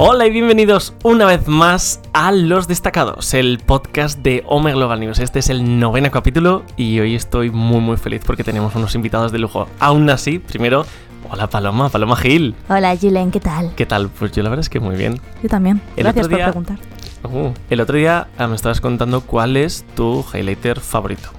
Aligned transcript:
Hola 0.00 0.26
y 0.26 0.30
bienvenidos 0.30 0.94
una 1.02 1.24
vez 1.26 1.48
más 1.48 2.00
a 2.12 2.30
Los 2.30 2.68
Destacados, 2.68 3.34
el 3.34 3.58
podcast 3.58 4.20
de 4.20 4.44
Home 4.46 4.72
Global 4.72 5.00
News. 5.00 5.18
Este 5.18 5.40
es 5.40 5.48
el 5.50 5.80
noveno 5.80 6.10
capítulo 6.12 6.62
y 6.76 7.00
hoy 7.00 7.14
estoy 7.16 7.50
muy 7.50 7.80
muy 7.80 7.96
feliz 7.96 8.22
porque 8.24 8.44
tenemos 8.44 8.74
unos 8.76 8.94
invitados 8.94 9.32
de 9.32 9.38
lujo. 9.40 9.66
Aún 9.80 10.08
así, 10.10 10.38
primero, 10.38 10.86
hola 11.30 11.50
Paloma, 11.50 11.88
Paloma 11.88 12.14
Gil. 12.16 12.54
Hola 12.68 12.94
Gilen, 12.96 13.32
¿qué 13.32 13.40
tal? 13.40 13.74
¿Qué 13.74 13.86
tal? 13.86 14.08
Pues 14.08 14.30
yo 14.32 14.42
la 14.44 14.50
verdad 14.50 14.60
es 14.60 14.68
que 14.68 14.78
muy 14.78 14.94
bien. 14.96 15.20
Yo 15.42 15.48
también. 15.48 15.80
El 15.96 16.04
Gracias 16.04 16.26
otro 16.26 16.30
por 16.30 16.38
día- 16.38 16.46
preguntar. 16.52 16.78
Uh, 17.24 17.50
el 17.68 17.80
otro 17.80 17.96
día 17.96 18.28
ah, 18.38 18.46
me 18.46 18.54
estabas 18.54 18.80
contando 18.80 19.22
cuál 19.22 19.56
es 19.56 19.84
tu 19.96 20.24
highlighter 20.32 20.78
favorito. 20.78 21.30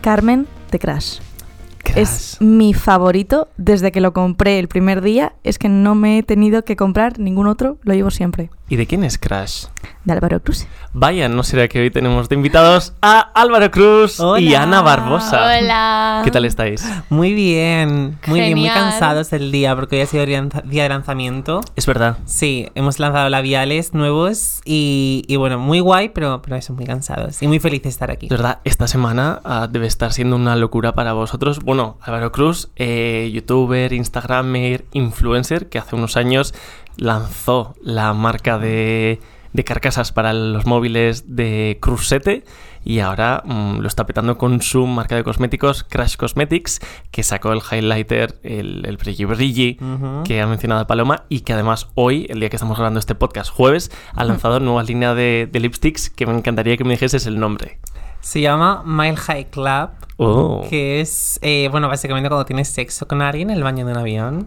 Carmen 0.00 0.48
de 0.72 0.78
Crash. 0.80 1.18
Es 1.94 2.38
mi 2.40 2.74
favorito 2.74 3.48
desde 3.56 3.92
que 3.92 4.00
lo 4.00 4.12
compré 4.12 4.58
el 4.58 4.68
primer 4.68 5.00
día. 5.00 5.34
Es 5.44 5.58
que 5.58 5.68
no 5.68 5.94
me 5.94 6.18
he 6.18 6.22
tenido 6.22 6.64
que 6.64 6.76
comprar 6.76 7.18
ningún 7.18 7.46
otro, 7.46 7.78
lo 7.82 7.94
llevo 7.94 8.10
siempre. 8.10 8.50
¿Y 8.68 8.76
de 8.76 8.86
quién 8.86 9.04
es 9.04 9.18
Crash? 9.18 9.66
De 10.04 10.12
Álvaro 10.14 10.40
Cruz. 10.42 10.66
Vaya, 10.94 11.28
¿no 11.28 11.42
será 11.42 11.68
que 11.68 11.80
hoy 11.80 11.90
tenemos 11.90 12.28
de 12.30 12.34
invitados 12.34 12.94
a 13.02 13.20
Álvaro 13.20 13.70
Cruz 13.70 14.18
y. 14.38 14.54
Ana 14.54 14.80
Barbosa? 14.80 15.44
Hola. 15.44 16.22
¿Qué 16.24 16.30
tal 16.30 16.46
estáis? 16.46 16.82
Muy 17.10 17.34
bien, 17.34 18.18
muy 18.26 18.40
bien, 18.40 18.58
muy 18.58 18.68
Genial. 18.68 18.74
cansados 18.74 19.32
el 19.34 19.52
día 19.52 19.76
porque 19.76 19.96
hoy 19.96 20.02
ha 20.02 20.06
sido 20.06 20.24
día 20.24 20.82
de 20.82 20.88
lanzamiento. 20.88 21.60
Es 21.76 21.86
verdad. 21.86 22.16
Sí, 22.24 22.68
hemos 22.74 22.98
lanzado 22.98 23.28
labiales 23.28 23.92
nuevos 23.92 24.60
y, 24.64 25.24
y 25.28 25.36
bueno, 25.36 25.58
muy 25.58 25.80
guay, 25.80 26.08
pero, 26.08 26.40
pero 26.40 26.56
eso, 26.56 26.72
muy 26.72 26.86
cansados 26.86 27.42
y 27.42 27.46
muy 27.48 27.60
feliz 27.60 27.82
de 27.82 27.90
estar 27.90 28.10
aquí. 28.10 28.26
Es 28.26 28.30
verdad, 28.30 28.60
esta 28.64 28.88
semana 28.88 29.40
ah, 29.44 29.68
debe 29.70 29.86
estar 29.86 30.12
siendo 30.12 30.36
una 30.36 30.56
locura 30.56 30.94
para 30.94 31.12
vosotros. 31.12 31.60
Bueno, 31.60 31.73
Álvaro 31.74 32.30
Cruz, 32.30 32.70
eh, 32.76 33.30
youtuber, 33.32 33.92
instagramer, 33.92 34.84
influencer, 34.92 35.68
que 35.68 35.78
hace 35.78 35.96
unos 35.96 36.16
años 36.16 36.54
lanzó 36.96 37.74
la 37.82 38.12
marca 38.12 38.58
de, 38.58 39.20
de 39.52 39.64
carcasas 39.64 40.12
para 40.12 40.32
los 40.32 40.66
móviles 40.66 41.36
de 41.36 41.78
Cruzete 41.80 42.44
y 42.84 43.00
ahora 43.00 43.42
mm, 43.44 43.78
lo 43.78 43.88
está 43.88 44.06
petando 44.06 44.38
con 44.38 44.60
su 44.62 44.86
marca 44.86 45.16
de 45.16 45.24
cosméticos 45.24 45.82
Crash 45.82 46.16
Cosmetics, 46.16 46.80
que 47.10 47.22
sacó 47.22 47.52
el 47.52 47.60
highlighter, 47.60 48.38
el, 48.42 48.84
el 48.86 48.96
brilli 48.96 49.78
que 50.24 50.40
ha 50.40 50.46
mencionado 50.46 50.86
Paloma 50.86 51.24
y 51.28 51.40
que 51.40 51.54
además 51.54 51.88
hoy, 51.94 52.26
el 52.28 52.40
día 52.40 52.50
que 52.50 52.56
estamos 52.56 52.76
grabando 52.76 53.00
este 53.00 53.14
podcast, 53.14 53.50
jueves, 53.50 53.90
ha 54.14 54.24
lanzado 54.24 54.60
nueva 54.60 54.82
línea 54.82 55.14
de, 55.14 55.48
de 55.50 55.60
lipsticks 55.60 56.10
que 56.10 56.26
me 56.26 56.36
encantaría 56.36 56.76
que 56.76 56.84
me 56.84 56.90
dijeses 56.90 57.26
el 57.26 57.40
nombre. 57.40 57.78
Se 58.20 58.40
llama 58.40 58.82
Mile 58.86 59.16
High 59.16 59.50
Club, 59.50 59.90
Oh. 60.16 60.64
que 60.70 61.00
es, 61.00 61.40
eh, 61.42 61.68
bueno, 61.72 61.88
básicamente 61.88 62.28
cuando 62.28 62.44
tienes 62.44 62.68
sexo 62.68 63.08
con 63.08 63.20
alguien 63.20 63.50
en 63.50 63.56
el 63.56 63.62
baño 63.64 63.84
de 63.84 63.92
un 63.92 63.98
avión. 63.98 64.46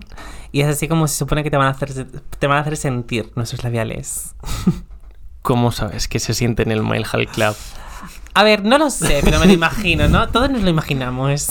Y 0.52 0.62
es 0.62 0.68
así 0.68 0.88
como 0.88 1.08
se 1.08 1.18
supone 1.18 1.44
que 1.44 1.52
te 1.52 1.58
van 1.58 1.68
a 1.68 1.72
hacer, 1.72 1.94
te 2.40 2.48
van 2.48 2.58
a 2.58 2.62
hacer 2.62 2.78
sentir 2.78 3.32
nuestros 3.36 3.64
labiales. 3.64 4.34
¿Cómo 5.42 5.72
sabes 5.72 6.08
que 6.08 6.20
se 6.20 6.34
siente 6.34 6.64
en 6.64 6.72
el 6.72 6.84
Mile 6.84 7.06
High 7.06 7.28
Club? 7.28 7.56
A 8.34 8.44
ver, 8.44 8.64
no 8.64 8.78
lo 8.78 8.90
sé, 8.90 9.22
pero 9.24 9.40
me 9.40 9.46
lo 9.48 9.54
imagino, 9.54 10.08
¿no? 10.08 10.28
Todos 10.30 10.50
nos 10.50 10.62
lo 10.62 10.70
imaginamos. 10.70 11.48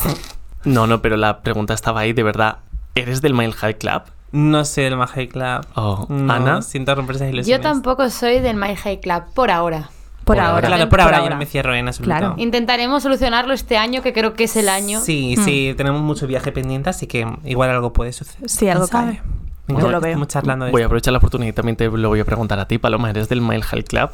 No, 0.65 0.87
no, 0.87 1.03
pero 1.03 1.17
la 1.17 1.43
pregunta 1.43 1.75
estaba 1.75 2.01
ahí, 2.01 2.13
de 2.13 2.23
verdad. 2.23 2.59
¿Eres 2.95 3.23
del 3.23 3.35
Mile 3.35 3.53
High 3.53 3.79
Club? 3.79 4.03
No 4.33 4.65
sé 4.65 4.83
del 4.83 4.97
My 4.97 5.07
High 5.07 5.29
Club. 5.29 5.67
Oh, 5.77 6.07
No, 6.09 6.33
Ana. 6.33 6.63
Siento 6.63 6.95
romper 6.95 7.17
esas 7.17 7.29
Yo 7.29 7.35
ilusiones. 7.35 7.63
tampoco 7.63 8.09
soy 8.11 8.41
del 8.41 8.57
My 8.57 8.75
High 8.77 9.01
Club, 9.01 9.25
por 9.35 9.51
ahora. 9.51 9.91
Por, 10.27 10.35
Por 10.35 10.45
ahora. 10.45 10.55
ahora. 10.57 10.69
Claro, 10.77 10.89
por 10.91 11.01
ahora 11.01 11.23
yo 11.23 11.31
no 11.31 11.37
me 11.37 11.47
cierro 11.47 11.73
en 11.73 11.87
absoluto. 11.87 12.09
Claro. 12.17 12.35
Intentaremos 12.37 13.01
solucionarlo 13.01 13.55
este 13.55 13.77
año, 13.77 14.03
que 14.03 14.13
creo 14.13 14.35
que 14.35 14.43
es 14.45 14.57
el 14.57 14.69
año. 14.69 15.01
Sí, 15.01 15.37
sí, 15.45 15.73
tenemos 15.77 16.03
mucho 16.03 16.27
viaje 16.27 16.51
pendiente, 16.51 16.91
así 16.91 17.07
que 17.07 17.25
igual 17.45 17.71
algo 17.71 17.93
puede 17.93 18.13
suceder. 18.13 18.51
Sí, 18.51 18.69
algo 18.69 18.89
cae. 18.89 19.23
Venga, 19.69 19.83
Yo 19.83 19.89
lo 19.89 20.01
veo. 20.01 20.11
Estamos 20.11 20.27
charlando 20.27 20.65
de 20.65 20.73
Voy 20.73 20.81
a 20.81 20.83
esto. 20.83 20.87
aprovechar 20.89 21.13
la 21.13 21.19
oportunidad 21.19 21.51
y 21.51 21.53
también 21.53 21.77
te 21.77 21.89
lo 21.89 22.09
voy 22.09 22.19
a 22.19 22.25
preguntar 22.25 22.59
a 22.59 22.67
ti, 22.67 22.79
Paloma. 22.79 23.09
¿Eres 23.11 23.29
del 23.29 23.41
Mile 23.41 23.63
High 23.63 23.85
Club? 23.85 24.11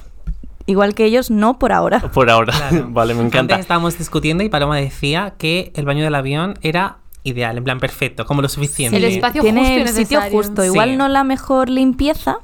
Igual 0.67 0.95
que 0.95 1.07
ellos, 1.07 1.31
no 1.31 1.59
por 1.59 1.73
ahora. 1.73 2.01
Por 2.13 2.29
ahora. 2.29 2.53
Claro. 2.53 2.87
vale, 2.91 3.15
me 3.15 3.21
encanta. 3.21 3.55
Antes 3.55 3.61
estábamos 3.61 3.97
discutiendo 3.97 4.45
y 4.45 4.51
Paloma 4.51 4.77
decía 4.77 5.33
que 5.39 5.73
el 5.77 5.87
baño 5.87 6.05
del 6.05 6.15
avión 6.15 6.59
era 6.61 6.99
ideal, 7.25 7.57
en 7.57 7.65
plan 7.65 7.81
perfecto, 7.81 8.27
como 8.27 8.43
lo 8.43 8.51
suficiente. 8.51 8.99
El 8.99 9.05
espacio 9.05 9.41
Tiene 9.43 9.61
justo 9.61 9.79
y 9.79 9.81
el 9.81 9.89
sitio 9.89 10.21
justo. 10.31 10.61
Sí. 10.63 10.69
Igual 10.69 10.99
no 10.99 11.09
la 11.09 11.25
mejor 11.25 11.69
limpieza, 11.71 12.37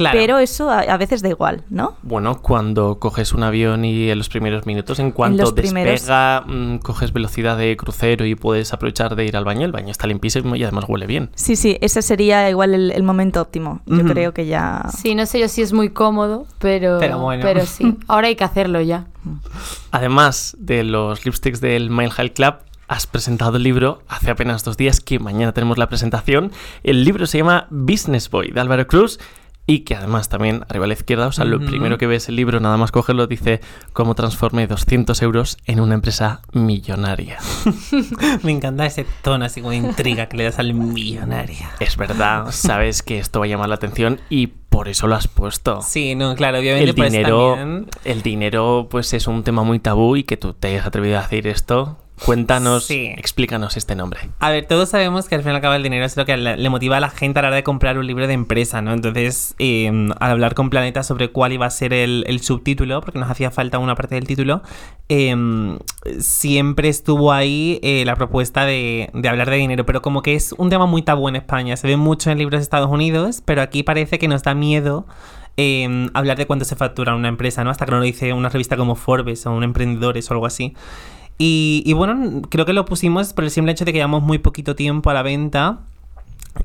Claro. 0.00 0.18
pero 0.18 0.38
eso 0.38 0.70
a, 0.70 0.80
a 0.80 0.96
veces 0.96 1.22
da 1.22 1.28
igual, 1.28 1.62
¿no? 1.70 1.96
Bueno, 2.02 2.40
cuando 2.42 2.98
coges 2.98 3.32
un 3.32 3.42
avión 3.42 3.84
y 3.84 4.10
en 4.10 4.18
los 4.18 4.28
primeros 4.28 4.66
minutos, 4.66 4.98
en 4.98 5.10
cuanto 5.12 5.52
despega, 5.52 6.42
mm, 6.46 6.78
coges 6.78 7.12
velocidad 7.12 7.56
de 7.56 7.76
crucero 7.76 8.24
y 8.24 8.34
puedes 8.34 8.72
aprovechar 8.72 9.14
de 9.16 9.26
ir 9.26 9.36
al 9.36 9.44
baño, 9.44 9.66
el 9.66 9.72
baño 9.72 9.90
está 9.90 10.06
limpísimo 10.06 10.56
y 10.56 10.62
además 10.62 10.84
huele 10.88 11.06
bien. 11.06 11.30
Sí, 11.34 11.56
sí, 11.56 11.76
ese 11.80 12.02
sería 12.02 12.48
igual 12.50 12.74
el, 12.74 12.90
el 12.90 13.02
momento 13.02 13.40
óptimo. 13.40 13.80
Yo 13.86 14.04
creo 14.04 14.32
que 14.32 14.46
ya... 14.46 14.86
Sí, 14.96 15.14
no 15.14 15.26
sé 15.26 15.38
yo 15.40 15.48
si 15.48 15.62
es 15.62 15.72
muy 15.72 15.90
cómodo, 15.90 16.46
pero, 16.58 16.98
Pero 16.98 17.18
bueno. 17.18 17.42
pero 17.42 17.66
sí. 17.66 17.96
Ahora 18.08 18.28
hay 18.28 18.36
que 18.36 18.44
hacerlo 18.44 18.80
ya. 18.80 19.06
Además 19.90 20.56
de 20.58 20.84
los 20.84 21.24
lipsticks 21.24 21.60
del 21.60 21.90
Mile 21.90 22.10
High 22.10 22.32
Club, 22.32 22.54
has 22.88 23.06
presentado 23.06 23.56
el 23.56 23.62
libro 23.62 24.02
hace 24.08 24.32
apenas 24.32 24.64
dos 24.64 24.76
días, 24.76 25.00
que 25.00 25.20
mañana 25.20 25.52
tenemos 25.52 25.78
la 25.78 25.88
presentación. 25.88 26.50
El 26.82 27.04
libro 27.04 27.26
se 27.26 27.38
llama 27.38 27.68
Business 27.70 28.28
Boy 28.30 28.50
de 28.50 28.60
Álvaro 28.60 28.86
Cruz. 28.88 29.20
Y 29.70 29.80
que 29.80 29.94
además 29.94 30.28
también 30.28 30.64
arriba 30.68 30.86
a 30.86 30.88
la 30.88 30.94
izquierda, 30.94 31.28
o 31.28 31.32
sea, 31.32 31.44
lo 31.44 31.60
primero 31.60 31.96
que 31.96 32.08
ves 32.08 32.28
el 32.28 32.34
libro, 32.34 32.58
nada 32.58 32.76
más 32.76 32.90
cogerlo, 32.90 33.28
dice 33.28 33.60
cómo 33.92 34.16
transformé 34.16 34.66
200 34.66 35.22
euros 35.22 35.58
en 35.64 35.78
una 35.78 35.94
empresa 35.94 36.42
millonaria. 36.52 37.38
Me 38.42 38.50
encanta 38.50 38.84
ese 38.84 39.06
tono 39.22 39.44
así 39.44 39.60
como 39.60 39.70
de 39.70 39.76
intriga 39.76 40.26
que 40.26 40.36
le 40.38 40.42
das 40.42 40.58
al 40.58 40.74
millonario. 40.74 41.68
Es 41.78 41.96
verdad, 41.96 42.46
sabes 42.50 43.04
que 43.04 43.20
esto 43.20 43.38
va 43.38 43.44
a 43.44 43.48
llamar 43.48 43.68
la 43.68 43.76
atención 43.76 44.20
y 44.28 44.48
por 44.48 44.88
eso 44.88 45.06
lo 45.06 45.14
has 45.14 45.28
puesto. 45.28 45.82
Sí, 45.82 46.16
no, 46.16 46.34
claro, 46.34 46.58
obviamente 46.58 46.90
el 46.90 46.96
pues 46.96 47.12
dinero, 47.12 47.54
también... 47.54 47.86
el 48.04 48.22
dinero, 48.22 48.88
pues 48.90 49.12
es 49.12 49.28
un 49.28 49.44
tema 49.44 49.62
muy 49.62 49.78
tabú 49.78 50.16
y 50.16 50.24
que 50.24 50.36
tú 50.36 50.52
te 50.52 50.66
hayas 50.66 50.84
atrevido 50.84 51.16
a 51.16 51.22
decir 51.22 51.46
esto. 51.46 51.96
Cuéntanos, 52.24 52.84
Sí. 52.84 53.06
explícanos 53.16 53.76
este 53.76 53.94
nombre. 53.96 54.20
A 54.40 54.50
ver, 54.50 54.66
todos 54.66 54.90
sabemos 54.90 55.26
que 55.26 55.34
al 55.36 55.42
fin 55.42 55.52
y 55.52 55.54
al 55.54 55.60
cabo 55.62 55.74
el 55.74 55.82
dinero 55.82 56.04
es 56.04 56.16
lo 56.16 56.24
que 56.26 56.36
le 56.36 56.68
motiva 56.68 56.98
a 56.98 57.00
la 57.00 57.08
gente 57.10 57.38
a 57.38 57.42
la 57.42 57.48
hora 57.48 57.56
de 57.56 57.62
comprar 57.62 57.98
un 57.98 58.06
libro 58.06 58.26
de 58.26 58.34
empresa, 58.34 58.82
¿no? 58.82 58.92
Entonces, 58.92 59.54
eh, 59.58 59.88
al 60.20 60.30
hablar 60.30 60.54
con 60.54 60.68
Planeta 60.70 61.02
sobre 61.02 61.30
cuál 61.32 61.52
iba 61.52 61.66
a 61.66 61.70
ser 61.70 61.92
el, 61.94 62.24
el 62.26 62.40
subtítulo, 62.40 63.00
porque 63.00 63.18
nos 63.18 63.30
hacía 63.30 63.50
falta 63.50 63.78
una 63.78 63.94
parte 63.94 64.16
del 64.16 64.26
título, 64.26 64.62
eh, 65.08 65.34
siempre 66.18 66.88
estuvo 66.88 67.32
ahí 67.32 67.80
eh, 67.82 68.04
la 68.04 68.16
propuesta 68.16 68.64
de, 68.66 69.10
de 69.14 69.28
hablar 69.28 69.48
de 69.50 69.56
dinero, 69.56 69.86
pero 69.86 70.02
como 70.02 70.22
que 70.22 70.34
es 70.34 70.52
un 70.58 70.68
tema 70.70 70.86
muy 70.86 71.02
tabú 71.02 71.28
en 71.28 71.36
España. 71.36 71.76
Se 71.76 71.86
ve 71.86 71.96
mucho 71.96 72.30
en 72.30 72.38
libros 72.38 72.58
de 72.60 72.62
Estados 72.62 72.90
Unidos, 72.90 73.42
pero 73.44 73.62
aquí 73.62 73.82
parece 73.82 74.18
que 74.18 74.28
nos 74.28 74.42
da 74.42 74.54
miedo. 74.54 75.06
eh, 75.56 76.08
hablar 76.14 76.38
de 76.38 76.46
cuánto 76.46 76.64
se 76.64 76.74
factura 76.76 77.14
una 77.14 77.28
empresa, 77.28 77.64
¿no? 77.64 77.70
Hasta 77.70 77.84
que 77.84 77.90
no 77.90 77.98
lo 77.98 78.04
dice 78.04 78.32
una 78.32 78.48
revista 78.48 78.76
como 78.78 78.94
Forbes 78.94 79.44
o 79.46 79.52
un 79.52 79.62
Emprendedores 79.64 80.30
o 80.30 80.34
algo 80.34 80.46
así. 80.46 80.74
Y, 81.42 81.82
y 81.86 81.94
bueno, 81.94 82.42
creo 82.50 82.66
que 82.66 82.74
lo 82.74 82.84
pusimos 82.84 83.32
por 83.32 83.44
el 83.44 83.50
simple 83.50 83.72
hecho 83.72 83.86
de 83.86 83.92
que 83.92 83.98
llevamos 83.98 84.22
muy 84.22 84.36
poquito 84.36 84.76
tiempo 84.76 85.08
a 85.08 85.14
la 85.14 85.22
venta 85.22 85.80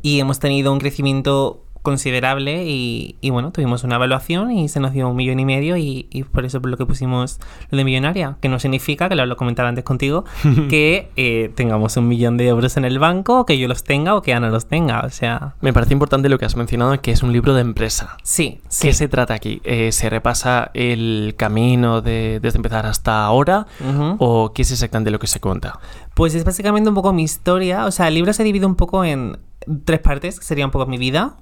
y 0.02 0.20
hemos 0.20 0.40
tenido 0.40 0.74
un 0.74 0.80
crecimiento 0.80 1.65
considerable 1.86 2.66
y, 2.66 3.16
y 3.22 3.30
bueno, 3.30 3.52
tuvimos 3.52 3.86
una 3.86 3.96
evaluación 3.96 4.52
y 4.52 4.68
se 4.68 4.82
nos 4.82 4.92
dio 4.92 5.08
un 5.08 5.16
millón 5.16 5.40
y 5.40 5.46
medio 5.46 5.78
y, 5.78 6.08
y 6.12 6.24
por 6.24 6.44
eso 6.44 6.60
por 6.62 6.70
lo 6.70 6.76
que 6.76 6.86
pusimos 6.86 7.40
lo 7.70 7.78
de 7.78 7.86
millonaria, 7.86 8.36
que 8.42 8.50
no 8.50 8.60
significa, 8.60 9.08
que 9.08 9.16
lo, 9.16 9.26
lo 9.26 9.38
comentaba 9.38 9.70
antes 9.70 9.86
contigo, 9.86 10.26
que 10.70 11.10
eh, 11.16 11.52
tengamos 11.56 11.96
un 11.96 12.10
millón 12.10 12.36
de 12.36 12.50
euros 12.50 12.76
en 12.76 12.84
el 12.84 13.00
banco, 13.00 13.46
que 13.46 13.58
yo 13.58 13.70
los 13.70 13.86
tenga 13.86 14.16
o 14.16 14.22
que 14.22 14.34
Ana 14.34 14.50
los 14.50 14.66
tenga, 14.66 15.06
o 15.06 15.10
sea... 15.10 15.56
Me 15.62 15.72
parece 15.72 15.94
importante 15.94 16.28
lo 16.28 16.38
que 16.38 16.44
has 16.44 16.58
mencionado, 16.58 17.00
que 17.02 17.12
es 17.12 17.24
un 17.24 17.32
libro 17.32 17.54
de 17.54 17.62
empresa. 17.62 18.18
Sí, 18.24 18.60
sí. 18.68 18.88
¿Qué 18.88 18.94
se 18.94 19.08
trata 19.08 19.34
aquí? 19.34 19.62
Eh, 19.64 19.94
¿Se 19.94 20.10
repasa 20.10 20.72
el 20.74 21.36
camino 21.38 22.02
de, 22.02 22.40
desde 22.42 22.58
empezar 22.58 22.86
hasta 22.86 23.24
ahora? 23.24 23.68
Ujú. 23.80 24.16
¿O 24.20 24.54
qué 24.54 24.64
es 24.64 24.72
exactamente 24.72 25.12
lo 25.12 25.20
que 25.20 25.28
se 25.28 25.40
cuenta? 25.40 25.80
Pues 26.16 26.36
es 26.36 26.44
básicamente 26.44 26.90
un 26.90 26.96
poco 26.96 27.14
mi 27.14 27.24
historia. 27.24 27.86
O 27.86 27.92
sea, 27.92 28.08
el 28.08 28.16
libro 28.16 28.34
se 28.34 28.44
divide 28.44 28.66
un 28.66 28.76
poco 28.76 29.04
en 29.04 29.38
tres 29.84 30.00
partes, 30.00 30.40
que 30.40 30.46
sería 30.46 30.66
un 30.66 30.72
poco 30.72 30.86
mi 30.86 30.98
vida. 30.98 31.36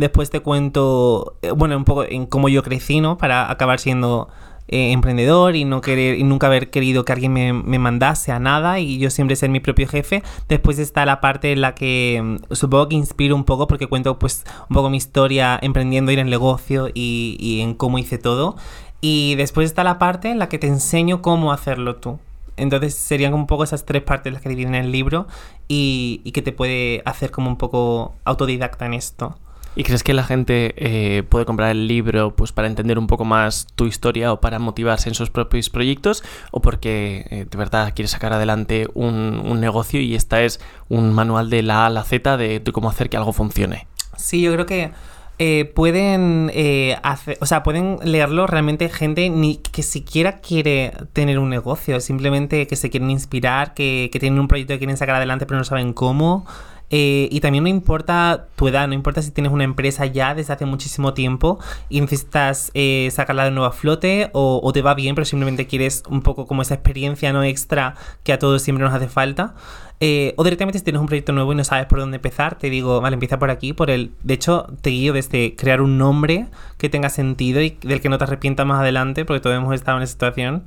Después 0.00 0.30
te 0.30 0.40
cuento, 0.40 1.36
eh, 1.42 1.50
bueno, 1.50 1.76
un 1.76 1.84
poco 1.84 2.04
en 2.04 2.24
cómo 2.24 2.48
yo 2.48 2.62
crecí, 2.62 3.02
¿no? 3.02 3.18
Para 3.18 3.50
acabar 3.50 3.78
siendo 3.78 4.28
eh, 4.66 4.92
emprendedor 4.92 5.56
y 5.56 5.66
no 5.66 5.82
querer 5.82 6.18
y 6.18 6.22
nunca 6.22 6.46
haber 6.46 6.70
querido 6.70 7.04
que 7.04 7.12
alguien 7.12 7.34
me, 7.34 7.78
mandase 7.78 8.32
a 8.32 8.38
nada 8.38 8.80
y 8.80 8.98
yo 8.98 9.10
siempre 9.10 9.36
ser 9.36 9.50
mi 9.50 9.60
propio 9.60 9.86
jefe. 9.86 10.22
Después 10.48 10.78
está 10.78 11.04
la 11.04 11.20
parte 11.20 11.52
en 11.52 11.60
la 11.60 11.74
que 11.74 12.18
mm, 12.50 12.54
supongo 12.54 12.88
que 12.88 12.96
inspiro 12.96 13.36
un 13.36 13.44
poco 13.44 13.66
porque 13.66 13.88
cuento 13.88 14.18
pues 14.18 14.46
un 14.70 14.74
poco 14.74 14.88
mi 14.88 14.96
historia 14.96 15.58
emprendiendo, 15.60 16.12
ir 16.12 16.18
en 16.18 16.28
el 16.28 16.30
negocio 16.30 16.88
y, 16.94 17.36
y 17.38 17.60
en 17.60 17.74
cómo 17.74 17.98
hice 17.98 18.16
todo. 18.16 18.56
Y 19.02 19.34
después 19.34 19.66
está 19.66 19.84
la 19.84 19.98
parte 19.98 20.30
en 20.30 20.38
la 20.38 20.48
que 20.48 20.58
te 20.58 20.66
enseño 20.66 21.20
cómo 21.20 21.52
hacerlo 21.52 21.96
tú. 21.96 22.18
Entonces 22.56 22.94
serían 22.94 23.34
un 23.34 23.46
poco 23.46 23.64
esas 23.64 23.84
tres 23.84 24.02
partes 24.02 24.32
las 24.32 24.40
que 24.40 24.48
dividen 24.48 24.74
el 24.74 24.92
libro 24.92 25.26
y, 25.68 26.22
y 26.24 26.32
que 26.32 26.40
te 26.40 26.52
puede 26.52 27.02
hacer 27.04 27.30
como 27.30 27.50
un 27.50 27.58
poco 27.58 28.14
autodidacta 28.24 28.86
en 28.86 28.94
esto. 28.94 29.36
¿Y 29.76 29.84
crees 29.84 30.02
que 30.02 30.14
la 30.14 30.24
gente 30.24 30.74
eh, 30.76 31.22
puede 31.22 31.44
comprar 31.44 31.70
el 31.70 31.86
libro 31.86 32.34
pues 32.34 32.50
para 32.50 32.66
entender 32.66 32.98
un 32.98 33.06
poco 33.06 33.24
más 33.24 33.68
tu 33.76 33.86
historia 33.86 34.32
o 34.32 34.40
para 34.40 34.58
motivarse 34.58 35.08
en 35.08 35.14
sus 35.14 35.30
propios 35.30 35.70
proyectos 35.70 36.24
o 36.50 36.60
porque 36.60 37.24
eh, 37.30 37.46
de 37.48 37.58
verdad 37.58 37.92
quieres 37.94 38.10
sacar 38.10 38.32
adelante 38.32 38.88
un, 38.94 39.60
negocio 39.60 40.00
y 40.00 40.14
esta 40.14 40.42
es 40.42 40.60
un 40.88 41.12
manual 41.12 41.50
de 41.50 41.62
la 41.62 41.82
A 41.82 41.86
a 41.86 41.90
la 41.90 42.02
Z 42.02 42.36
de, 42.36 42.62
cómo 42.72 42.88
hacer 42.88 43.10
que 43.10 43.16
algo 43.16 43.32
funcione? 43.32 43.86
Sí, 44.16 44.40
yo 44.40 44.52
creo 44.52 44.66
que 44.66 44.90
eh, 45.38 45.70
pueden 45.74 46.50
eh, 46.54 46.96
hacer, 47.02 47.38
o 47.40 47.46
sea, 47.46 47.62
pueden 47.62 47.98
leerlo 48.02 48.46
realmente 48.46 48.88
gente 48.88 49.28
ni 49.30 49.56
que 49.56 49.82
siquiera 49.82 50.40
quiere 50.40 50.92
tener 51.12 51.38
un 51.38 51.50
negocio, 51.50 52.00
simplemente 52.00 52.66
que 52.66 52.76
se 52.76 52.90
quieren 52.90 53.10
inspirar, 53.10 53.74
que 53.74 54.10
tienen 54.18 54.40
un 54.40 54.48
proyecto 54.48 54.74
que 54.74 54.78
quieren 54.78 54.96
sacar 54.96 55.16
adelante 55.16 55.46
pero 55.46 55.58
no 55.58 55.64
saben 55.64 55.92
cómo. 55.92 56.46
Eh, 56.90 57.28
y 57.30 57.40
también 57.40 57.64
no 57.64 57.70
importa 57.70 58.48
tu 58.56 58.66
edad, 58.68 58.88
no 58.88 58.94
importa 58.94 59.22
si 59.22 59.30
tienes 59.30 59.52
una 59.52 59.64
empresa 59.64 60.06
ya 60.06 60.34
desde 60.34 60.52
hace 60.52 60.66
muchísimo 60.66 61.14
tiempo 61.14 61.60
y 61.88 62.00
necesitas 62.00 62.72
eh, 62.74 63.08
sacarla 63.12 63.44
de 63.44 63.52
nuevo 63.52 63.66
a 63.66 63.72
flote 63.72 64.30
o, 64.32 64.60
o 64.62 64.72
te 64.72 64.82
va 64.82 64.94
bien, 64.94 65.14
pero 65.14 65.24
simplemente 65.24 65.66
quieres 65.66 66.02
un 66.08 66.22
poco 66.22 66.46
como 66.46 66.62
esa 66.62 66.74
experiencia 66.74 67.32
no 67.32 67.44
extra 67.44 67.94
que 68.24 68.32
a 68.32 68.38
todos 68.38 68.62
siempre 68.62 68.84
nos 68.84 68.92
hace 68.92 69.08
falta. 69.08 69.54
Eh, 70.02 70.32
o 70.38 70.44
directamente 70.44 70.78
si 70.78 70.84
tienes 70.84 71.00
un 71.00 71.06
proyecto 71.06 71.32
nuevo 71.32 71.52
y 71.52 71.56
no 71.56 71.62
sabes 71.62 71.84
por 71.84 71.98
dónde 71.98 72.16
empezar, 72.16 72.56
te 72.56 72.70
digo, 72.70 73.02
vale, 73.02 73.14
empieza 73.14 73.38
por 73.38 73.50
aquí, 73.50 73.74
por 73.74 73.90
el... 73.90 74.12
De 74.22 74.32
hecho, 74.32 74.66
te 74.80 74.88
guío 74.88 75.12
desde 75.12 75.54
crear 75.56 75.82
un 75.82 75.98
nombre 75.98 76.46
que 76.78 76.88
tenga 76.88 77.10
sentido 77.10 77.60
y 77.60 77.76
del 77.82 78.00
que 78.00 78.08
no 78.08 78.16
te 78.16 78.24
arrepientas 78.24 78.64
más 78.66 78.80
adelante, 78.80 79.26
porque 79.26 79.40
todos 79.40 79.54
hemos 79.56 79.74
estado 79.74 79.98
en 79.98 80.04
esa 80.04 80.12
situación 80.12 80.62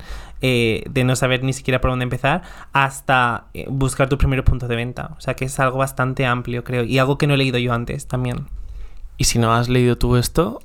eh, 0.46 0.82
de 0.90 1.04
no 1.04 1.16
saber 1.16 1.42
ni 1.42 1.54
siquiera 1.54 1.80
por 1.80 1.90
dónde 1.90 2.02
empezar, 2.02 2.42
hasta 2.74 3.46
eh, 3.54 3.64
buscar 3.70 4.10
tus 4.10 4.18
primeros 4.18 4.44
puntos 4.44 4.68
de 4.68 4.76
venta. 4.76 5.14
O 5.16 5.20
sea 5.22 5.32
que 5.32 5.46
es 5.46 5.58
algo 5.58 5.78
bastante 5.78 6.26
amplio, 6.26 6.64
creo, 6.64 6.84
y 6.84 6.98
algo 6.98 7.16
que 7.16 7.26
no 7.26 7.32
he 7.32 7.38
leído 7.38 7.56
yo 7.56 7.72
antes 7.72 8.06
también. 8.08 8.48
Y 9.16 9.24
si 9.24 9.38
no 9.38 9.54
has 9.54 9.70
leído 9.70 9.96
tú 9.96 10.16
esto, 10.16 10.60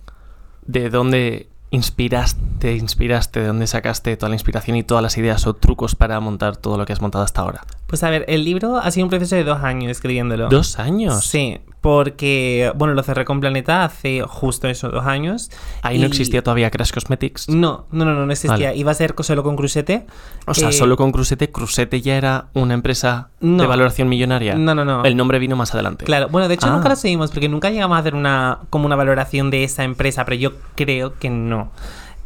¿de 0.66 0.90
dónde 0.90 1.48
inspiraste, 1.72 2.76
inspiraste, 2.76 3.40
de 3.40 3.48
dónde 3.48 3.68
sacaste 3.68 4.18
toda 4.18 4.28
la 4.28 4.36
inspiración 4.36 4.76
y 4.76 4.84
todas 4.84 5.02
las 5.02 5.18
ideas 5.18 5.48
o 5.48 5.54
trucos 5.54 5.96
para 5.96 6.20
montar 6.20 6.58
todo 6.58 6.78
lo 6.78 6.86
que 6.86 6.92
has 6.92 7.00
montado 7.00 7.24
hasta 7.24 7.40
ahora? 7.40 7.62
Pues 7.89 8.03
a 8.03 8.09
ver, 8.12 8.24
el 8.27 8.45
libro 8.45 8.77
ha 8.77 8.89
sido 8.91 9.06
un 9.06 9.09
proceso 9.09 9.36
de 9.36 9.44
dos 9.44 9.63
años 9.63 9.89
escribiéndolo. 9.89 10.47
¿Dos 10.47 10.77
años? 10.80 11.25
Sí, 11.25 11.57
porque, 11.81 12.71
bueno, 12.75 12.94
lo 12.94 13.01
cerré 13.03 13.25
con 13.25 13.39
Planeta 13.39 13.83
hace 13.83 14.21
justo 14.21 14.68
eso, 14.68 14.89
dos 14.89 15.06
años. 15.07 15.50
Ahí 15.81 15.97
no 15.97 16.06
existía 16.06 16.44
todavía 16.44 16.69
Crash 16.69 16.91
Cosmetics. 16.91 17.50
No, 17.50 17.88
no, 17.91 18.06
no, 18.06 18.13
no, 18.13 18.25
no 18.27 18.31
existía. 18.31 18.68
Vale. 18.69 18.77
Iba 18.77 18.91
a 18.91 18.94
ser 18.94 19.15
solo 19.21 19.41
con 19.44 19.56
Crusete. 19.56 20.06
O 20.45 20.53
sea, 20.53 20.69
Eh, 20.69 20.74
solo 20.74 20.97
con 20.97 21.12
Crusete, 21.12 21.50
Crusete 21.51 22.00
ya 22.01 22.15
era 22.15 22.45
una 22.53 22.75
empresa 22.75 23.30
No. 23.39 23.63
de 23.63 23.68
valoración 23.68 24.07
millonaria. 24.07 24.56
No, 24.56 24.75
no, 24.75 24.85
no. 24.85 25.03
El 25.03 25.18
nombre 25.18 25.39
vino 25.39 25.56
más 25.56 25.74
adelante. 25.74 26.06
Claro, 26.06 26.27
bueno, 26.30 26.47
de 26.47 26.53
hecho 26.53 26.68
Ah. 26.68 26.71
nunca 26.75 26.89
lo 26.89 26.95
seguimos 26.95 27.31
porque 27.31 27.50
nunca 27.50 27.69
llegamos 27.71 27.95
a 27.95 28.00
hacer 28.01 28.13
una 28.13 28.59
como 28.69 28.85
una 28.85 28.95
valoración 28.95 29.50
de 29.50 29.63
esa 29.63 29.83
empresa, 29.83 30.25
pero 30.25 30.35
yo 30.38 30.51
creo 30.75 31.18
que 31.18 31.30
no. 31.31 31.71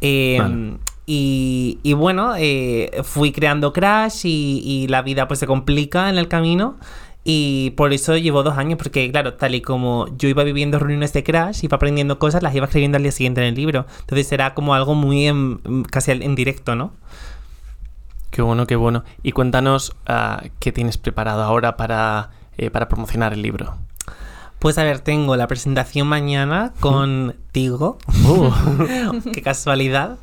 Eh, 0.02 0.36
Vale. 0.40 0.76
Y, 1.06 1.92
bueno, 1.94 2.34
eh, 2.36 2.90
fui 3.02 3.32
creando 3.32 3.72
Crash 3.72 4.22
y, 4.24 4.86
la 4.88 5.02
vida 5.02 5.28
pues 5.28 5.40
se 5.40 5.46
complica 5.46 6.08
en 6.08 6.18
el 6.18 6.28
camino. 6.28 6.76
Y 7.26 7.70
por 7.70 7.94
eso 7.94 8.16
llevo 8.18 8.42
dos 8.42 8.58
años, 8.58 8.76
porque 8.76 9.10
claro, 9.10 9.32
tal 9.34 9.54
y 9.54 9.62
como 9.62 10.06
yo 10.18 10.28
iba 10.28 10.44
viviendo 10.44 10.78
reuniones 10.78 11.14
de 11.14 11.24
Crash, 11.24 11.64
iba 11.64 11.76
aprendiendo 11.76 12.18
cosas, 12.18 12.42
las 12.42 12.54
iba 12.54 12.66
escribiendo 12.66 12.96
al 12.96 13.02
día 13.02 13.12
siguiente 13.12 13.40
en 13.40 13.46
el 13.48 13.54
libro. 13.54 13.86
Entonces 14.00 14.30
era 14.30 14.52
como 14.52 14.74
algo 14.74 14.94
muy 14.94 15.26
en- 15.26 15.84
casi 15.90 16.10
en 16.10 16.34
directo, 16.34 16.74
¿no? 16.74 16.92
Qué 18.34 18.42
bueno, 18.42 18.66
qué 18.66 18.74
bueno. 18.74 19.04
Y 19.22 19.30
cuéntanos 19.30 19.94
ah, 20.06 20.42
qué 20.58 20.72
tienes 20.72 20.98
preparado 20.98 21.44
ahora 21.44 21.76
para, 21.76 22.30
eh, 22.58 22.68
para 22.68 22.88
promocionar 22.88 23.32
el 23.32 23.42
libro. 23.42 23.76
Pues 24.64 24.78
a 24.78 24.82
ver, 24.82 25.00
tengo 25.00 25.36
la 25.36 25.46
presentación 25.46 26.08
mañana 26.08 26.72
con 26.80 27.36
Tigo. 27.52 27.98
Uh. 28.26 28.50
Qué 29.34 29.42
casualidad. 29.42 30.16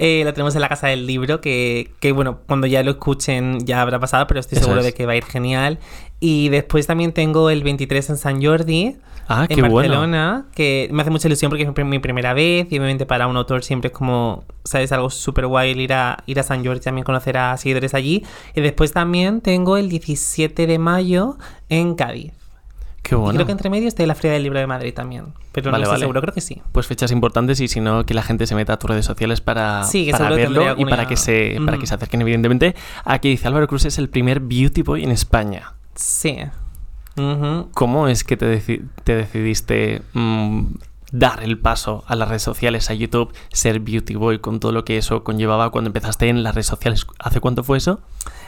Eh, 0.00 0.22
lo 0.24 0.32
tenemos 0.32 0.56
en 0.56 0.62
la 0.62 0.68
casa 0.68 0.88
del 0.88 1.06
libro, 1.06 1.40
que, 1.40 1.92
que, 2.00 2.10
bueno, 2.10 2.40
cuando 2.48 2.66
ya 2.66 2.82
lo 2.82 2.90
escuchen 2.90 3.64
ya 3.64 3.80
habrá 3.80 4.00
pasado, 4.00 4.26
pero 4.26 4.40
estoy 4.40 4.56
Eso 4.58 4.64
seguro 4.64 4.80
es. 4.80 4.86
de 4.86 4.94
que 4.94 5.06
va 5.06 5.12
a 5.12 5.16
ir 5.16 5.22
genial. 5.24 5.78
Y 6.18 6.48
después 6.48 6.88
también 6.88 7.12
tengo 7.12 7.50
el 7.50 7.62
23 7.62 8.10
en 8.10 8.16
San 8.16 8.42
Jordi. 8.44 8.96
Ah, 9.28 9.46
en 9.48 9.54
qué 9.54 9.62
bueno. 9.62 9.76
Barcelona, 9.76 10.46
que 10.56 10.88
me 10.90 11.00
hace 11.02 11.10
mucha 11.12 11.28
ilusión 11.28 11.48
porque 11.50 11.62
es 11.62 11.68
mi 11.68 11.74
prim- 11.74 11.88
mi 11.88 12.00
primera 12.00 12.34
vez 12.34 12.66
y 12.72 12.78
obviamente 12.78 13.06
para 13.06 13.28
un 13.28 13.36
autor 13.36 13.62
siempre 13.62 13.88
es 13.88 13.94
como, 13.94 14.42
¿sabes? 14.64 14.90
Algo 14.90 15.08
súper 15.08 15.46
guay 15.46 15.70
ir 15.80 15.92
a, 15.92 16.18
ir 16.26 16.40
a 16.40 16.42
San 16.42 16.64
Jordi, 16.66 16.80
también 16.80 17.04
conocer 17.04 17.36
a 17.38 17.56
seguidores 17.56 17.94
allí. 17.94 18.24
Y 18.56 18.60
después 18.60 18.90
también 18.92 19.40
tengo 19.40 19.76
el 19.76 19.88
17 19.88 20.66
de 20.66 20.78
mayo 20.80 21.38
en 21.68 21.94
Cádiz. 21.94 22.32
Qué 23.04 23.14
Y 23.14 23.18
bueno. 23.18 23.34
creo 23.34 23.44
que 23.46 23.52
entre 23.52 23.68
medio 23.70 23.86
está 23.86 24.04
la 24.06 24.14
Feria 24.14 24.32
del 24.32 24.42
Libro 24.44 24.58
de 24.58 24.66
Madrid 24.66 24.94
también. 24.94 25.26
Pero 25.52 25.70
Vale, 25.70 25.82
no 25.82 25.84
estoy 25.84 25.92
vale. 25.92 26.00
seguro, 26.00 26.20
creo 26.22 26.32
que 26.34 26.40
sí. 26.40 26.62
Pues 26.72 26.86
fechas 26.86 27.12
importantes 27.12 27.60
y 27.60 27.68
si 27.68 27.80
no, 27.80 28.04
que 28.06 28.14
la 28.14 28.22
gente 28.22 28.46
se 28.46 28.54
meta 28.54 28.72
a 28.72 28.78
tus 28.78 28.88
redes 28.90 29.04
sociales 29.04 29.40
para, 29.42 29.84
Sí, 29.84 30.08
para 30.10 30.30
verlo 30.30 30.62
y 30.62 30.66
alguna- 30.68 30.90
para 30.90 31.06
que, 31.06 31.16
se, 31.18 31.58
para 31.64 31.76
que 31.78 31.86
se 31.86 31.94
acerquen, 31.94 32.22
evidentemente. 32.22 32.74
Aquí 33.04 33.28
dice 33.28 33.46
Álvaro 33.46 33.68
Cruz 33.68 33.84
es 33.84 33.98
el 33.98 34.08
primer 34.08 34.40
beauty 34.40 34.80
boy 34.82 35.04
en 35.04 35.10
España. 35.10 35.74
Sí. 35.94 36.38
¿Cómo 37.74 38.08
es 38.08 38.24
que 38.24 38.36
te, 38.36 38.46
deci- 38.58 38.82
te 39.04 39.14
decidiste 39.14 40.02
mm, 40.14 40.62
dar 41.12 41.44
el 41.44 41.58
paso 41.60 42.02
a 42.08 42.16
las 42.16 42.28
redes 42.28 42.42
sociales, 42.42 42.90
a 42.90 42.94
YouTube, 42.94 43.32
ser 43.52 43.78
beauty 43.80 44.16
boy 44.16 44.40
con 44.40 44.58
todo 44.58 44.72
lo 44.72 44.84
que 44.84 44.96
eso 44.98 45.22
conllevaba 45.22 45.70
cuando 45.70 45.88
empezaste 45.90 46.28
en 46.28 46.42
las 46.42 46.54
redes 46.54 46.66
sociales? 46.66 47.06
¿Hace 47.20 47.40
cuánto 47.40 47.62
fue 47.62 47.78
eso? 47.78 48.00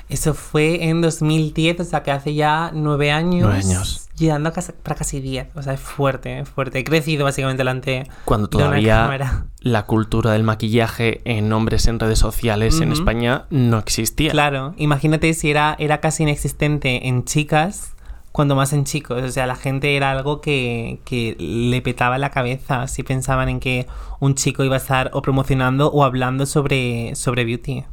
Eso 0.08 0.34
fue 0.34 0.84
en 0.88 1.00
2010, 1.00 1.80
o 1.80 1.84
sea 1.84 2.02
que 2.02 2.10
hace 2.10 2.34
ya 2.34 2.70
nueve 2.74 3.12
años. 3.12 3.42
Nueve 3.42 3.58
años. 3.58 4.05
Llegando 4.18 4.48
a 4.48 4.52
casi 4.52 5.20
diez. 5.20 5.48
O 5.54 5.62
sea, 5.62 5.74
es 5.74 5.80
fuerte, 5.80 6.38
es 6.40 6.48
fuerte. 6.48 6.78
He 6.78 6.84
crecido 6.84 7.24
básicamente 7.24 7.58
delante 7.60 8.08
Cuando 8.24 8.48
de 8.48 8.56
una 8.56 8.66
todavía 8.66 8.96
cámara. 9.02 9.46
la 9.60 9.84
cultura 9.84 10.32
del 10.32 10.42
maquillaje 10.42 11.20
en 11.24 11.52
hombres 11.52 11.86
en 11.86 12.00
redes 12.00 12.18
sociales 12.18 12.80
en. 12.80 12.92
España 12.92 13.44
no 13.50 13.78
existía. 13.78 14.30
Claro, 14.30 14.74
imagínate 14.78 15.34
si 15.34 15.50
era, 15.50 15.76
era 15.78 16.00
casi 16.00 16.22
inexistente 16.22 17.08
en 17.08 17.24
chicas, 17.24 17.94
cuando 18.32 18.54
más 18.56 18.72
en 18.72 18.84
chicos. 18.84 19.22
O 19.22 19.28
sea, 19.28 19.46
la 19.46 19.56
gente 19.56 19.96
era 19.96 20.12
algo 20.12 20.40
que, 20.40 21.00
que 21.04 21.36
le 21.38 21.82
petaba 21.82 22.16
la 22.16 22.30
cabeza 22.30 22.86
si 22.88 23.02
pensaban 23.02 23.50
en 23.50 23.60
que 23.60 23.86
un 24.20 24.34
chico 24.34 24.64
iba 24.64 24.76
a 24.76 24.78
estar 24.78 25.10
o 25.12 25.20
promocionando 25.20 25.88
o 25.90 26.04
hablando 26.04 26.46
sobre, 26.46 27.14
sobre 27.16 27.44
beauty. 27.44 27.84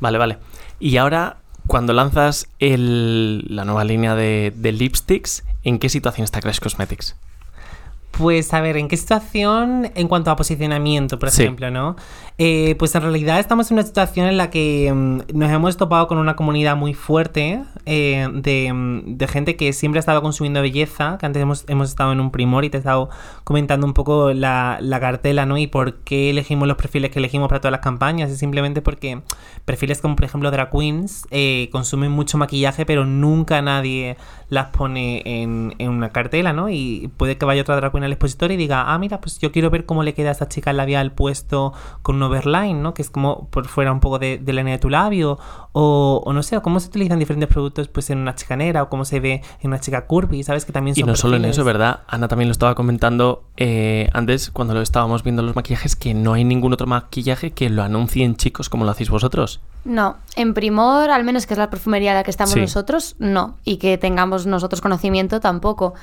Vale, 0.00 0.18
vale. 0.18 0.38
Y 0.78 0.96
ahora, 0.96 1.38
cuando 1.68 1.92
lanzas 1.92 2.48
el- 2.58 3.44
la 3.54 3.64
nueva 3.64 3.84
línea 3.84 4.14
de, 4.16 4.52
de 4.56 4.72
lipsticks, 4.72 5.44
¿en 5.62 5.78
qué 5.78 5.88
situación 5.88 6.24
está 6.24 6.40
Crash 6.40 6.58
Cosmetics? 6.58 7.14
Pues 8.18 8.52
a 8.52 8.60
ver, 8.60 8.76
¿en 8.76 8.88
qué 8.88 8.96
situación 8.96 9.92
en 9.94 10.08
cuanto 10.08 10.32
a 10.32 10.36
posicionamiento, 10.36 11.20
por 11.20 11.30
Sí. 11.30 11.42
ejemplo, 11.42 11.70
no? 11.70 11.94
Eh, 12.36 12.74
pues 12.78 12.92
en 12.96 13.02
realidad 13.02 13.38
estamos 13.38 13.70
en 13.70 13.76
una 13.76 13.86
situación 13.86 14.26
en 14.26 14.36
la 14.36 14.50
que 14.50 14.92
mm, 14.92 15.36
nos 15.38 15.50
hemos 15.52 15.76
topado 15.76 16.08
con 16.08 16.18
una 16.18 16.34
comunidad 16.34 16.76
muy 16.76 16.94
fuerte 16.94 17.62
eh, 17.86 18.28
de, 18.32 18.72
mm, 18.72 19.16
de 19.16 19.28
gente 19.28 19.56
que 19.56 19.72
siempre 19.72 19.98
ha 19.98 20.00
estado 20.00 20.20
consumiendo 20.20 20.60
belleza, 20.60 21.16
que 21.18 21.26
antes 21.26 21.40
hemos, 21.40 21.64
hemos 21.68 21.88
estado 21.90 22.10
en 22.12 22.18
un 22.20 22.30
primor 22.32 22.64
y 22.64 22.70
te 22.70 22.78
he 22.78 22.80
estado 22.80 23.08
comentando 23.44 23.86
un 23.86 23.94
poco 23.94 24.32
la, 24.32 24.78
la 24.80 24.98
cartela, 24.98 25.46
¿no? 25.46 25.56
Y 25.56 25.68
por 25.68 25.94
qué 25.98 26.30
elegimos 26.30 26.66
los 26.66 26.76
perfiles 26.76 27.12
que 27.12 27.20
elegimos 27.20 27.48
para 27.48 27.60
todas 27.60 27.72
las 27.72 27.80
campañas. 27.82 28.30
Es 28.30 28.38
simplemente 28.38 28.82
porque 28.82 29.20
perfiles 29.64 30.00
como, 30.00 30.16
por 30.16 30.24
ejemplo, 30.24 30.50
Drag 30.50 30.70
Queens 30.70 31.26
eh, 31.30 31.68
consumen 31.70 32.10
mucho 32.10 32.36
maquillaje, 32.36 32.84
pero 32.84 33.04
nunca 33.04 33.62
nadie 33.62 34.16
las 34.48 34.68
pone 34.68 35.22
en, 35.24 35.74
en 35.78 35.90
una 35.90 36.08
cartela, 36.10 36.52
¿no? 36.52 36.68
Y 36.68 37.10
puede 37.16 37.36
que 37.36 37.44
vaya 37.44 37.62
otra 37.62 37.76
drag 37.76 37.92
queen 37.92 38.07
al 38.08 38.12
expositor 38.12 38.50
y 38.50 38.56
diga, 38.56 38.92
ah, 38.92 38.98
mira, 38.98 39.20
pues 39.20 39.38
yo 39.38 39.52
quiero 39.52 39.70
ver 39.70 39.86
cómo 39.86 40.02
le 40.02 40.14
queda 40.14 40.30
a 40.30 40.32
esta 40.32 40.48
chica 40.48 40.72
el 40.72 40.76
labial 40.78 41.12
puesto 41.12 41.72
con 42.02 42.16
un 42.16 42.24
overline, 42.24 42.82
¿no? 42.82 42.92
Que 42.94 43.02
es 43.02 43.10
como 43.10 43.46
por 43.50 43.66
fuera 43.68 43.92
un 43.92 44.00
poco 44.00 44.18
de, 44.18 44.38
de 44.38 44.52
la 44.52 44.62
línea 44.62 44.74
de 44.74 44.80
tu 44.80 44.90
labio. 44.90 45.38
O, 45.72 46.22
o 46.24 46.32
no 46.32 46.42
sé, 46.42 46.56
o 46.56 46.62
cómo 46.62 46.80
se 46.80 46.88
utilizan 46.88 47.18
diferentes 47.20 47.48
productos 47.48 47.86
pues 47.88 48.10
en 48.10 48.18
una 48.18 48.34
chica 48.34 48.56
negra 48.56 48.82
o 48.82 48.88
cómo 48.88 49.04
se 49.04 49.20
ve 49.20 49.42
en 49.60 49.68
una 49.68 49.78
chica 49.78 50.06
curvy, 50.06 50.42
¿sabes? 50.42 50.64
Que 50.64 50.72
también 50.72 50.94
Y 50.96 51.00
son 51.00 51.10
no 51.10 51.14
solo 51.16 51.36
en 51.36 51.42
perfiles. 51.42 51.56
eso, 51.58 51.64
¿verdad? 51.64 52.00
Ana 52.08 52.26
también 52.26 52.48
lo 52.48 52.52
estaba 52.52 52.74
comentando 52.74 53.44
eh, 53.56 54.08
antes, 54.12 54.50
cuando 54.50 54.74
lo 54.74 54.80
estábamos 54.82 55.22
viendo 55.22 55.42
los 55.42 55.54
maquillajes, 55.54 55.94
que 55.94 56.14
no 56.14 56.32
hay 56.32 56.42
ningún 56.44 56.72
otro 56.72 56.86
maquillaje 56.88 57.52
que 57.52 57.70
lo 57.70 57.82
anuncien 57.84 58.36
chicos 58.36 58.68
como 58.68 58.84
lo 58.84 58.90
hacéis 58.90 59.10
vosotros. 59.10 59.60
No, 59.84 60.16
en 60.34 60.54
Primor, 60.54 61.10
al 61.10 61.22
menos 61.24 61.46
que 61.46 61.54
es 61.54 61.58
la 61.58 61.70
perfumería 61.70 62.10
a 62.10 62.14
la 62.14 62.24
que 62.24 62.30
estamos 62.30 62.54
Sí. 62.54 62.60
nosotros, 62.60 63.14
no. 63.18 63.56
Y 63.64 63.76
que 63.76 63.98
tengamos 63.98 64.46
nosotros 64.46 64.80
conocimiento 64.80 65.38
tampoco. 65.40 65.94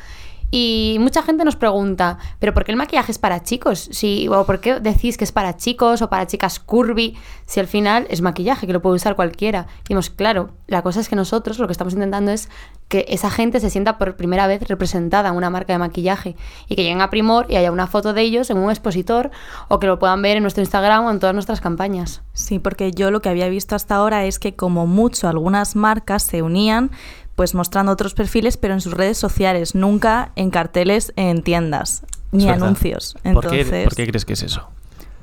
Y 0.57 0.95
mucha 1.01 1.21
gente 1.21 1.43
nos 1.43 1.57
pregunta, 1.57 2.17
¿pero 2.39 2.53
por 2.53 2.63
qué 2.63 2.71
el 2.71 2.77
maquillaje 2.77 3.11
es 3.11 3.17
para 3.17 3.43
chicos? 3.43 3.89
Si, 3.91 4.29
¿O 4.29 4.45
por 4.45 4.61
qué 4.61 4.79
decís 4.79 5.17
que 5.17 5.25
es 5.25 5.33
para 5.33 5.57
chicos 5.57 6.01
o 6.01 6.09
para 6.09 6.27
chicas 6.27 6.61
curvy? 6.61 7.17
Si 7.45 7.59
al 7.59 7.67
final 7.67 8.07
es 8.09 8.21
maquillaje, 8.21 8.65
que 8.65 8.71
lo 8.71 8.81
puede 8.81 8.95
usar 8.95 9.17
cualquiera. 9.17 9.67
Y 9.89 9.95
claro, 10.15 10.51
la 10.67 10.81
cosa 10.81 11.01
es 11.01 11.09
que 11.09 11.17
nosotros 11.17 11.59
lo 11.59 11.67
que 11.67 11.73
estamos 11.73 11.91
intentando 11.93 12.31
es 12.31 12.47
que 12.87 13.03
esa 13.09 13.29
gente 13.29 13.59
se 13.59 13.69
sienta 13.69 13.97
por 13.97 14.15
primera 14.15 14.47
vez 14.47 14.65
representada 14.65 15.27
en 15.27 15.35
una 15.35 15.49
marca 15.49 15.73
de 15.73 15.79
maquillaje 15.79 16.37
y 16.69 16.77
que 16.77 16.83
lleguen 16.83 17.01
a 17.01 17.09
Primor 17.09 17.47
y 17.49 17.57
haya 17.57 17.73
una 17.73 17.87
foto 17.87 18.13
de 18.13 18.21
ellos 18.21 18.49
en 18.49 18.57
un 18.57 18.69
expositor 18.69 19.31
o 19.67 19.79
que 19.79 19.87
lo 19.87 19.99
puedan 19.99 20.21
ver 20.21 20.37
en 20.37 20.43
nuestro 20.43 20.61
Instagram 20.61 21.03
o 21.03 21.11
en 21.11 21.19
todas 21.19 21.33
nuestras 21.33 21.59
campañas. 21.59 22.21
Sí, 22.31 22.59
porque 22.59 22.91
yo 22.91 23.11
lo 23.11 23.21
que 23.21 23.27
había 23.27 23.49
visto 23.49 23.75
hasta 23.75 23.95
ahora 23.95 24.23
es 24.23 24.39
que 24.39 24.55
como 24.55 24.87
mucho 24.87 25.27
algunas 25.27 25.75
marcas 25.75 26.23
se 26.23 26.41
unían 26.41 26.91
pues 27.35 27.53
mostrando 27.53 27.91
otros 27.91 28.13
perfiles, 28.13 28.57
pero 28.57 28.73
en 28.73 28.81
sus 28.81 28.93
redes 28.93 29.17
sociales, 29.17 29.75
nunca 29.75 30.31
en 30.35 30.49
carteles 30.51 31.13
en 31.15 31.43
tiendas, 31.43 32.03
ni 32.31 32.49
anuncios. 32.49 33.15
¿Por 33.33 33.47
qué, 33.49 33.61
Entonces, 33.61 33.83
por 33.85 33.95
qué 33.95 34.07
crees 34.07 34.25
que 34.25 34.33
es 34.33 34.43
eso? 34.43 34.69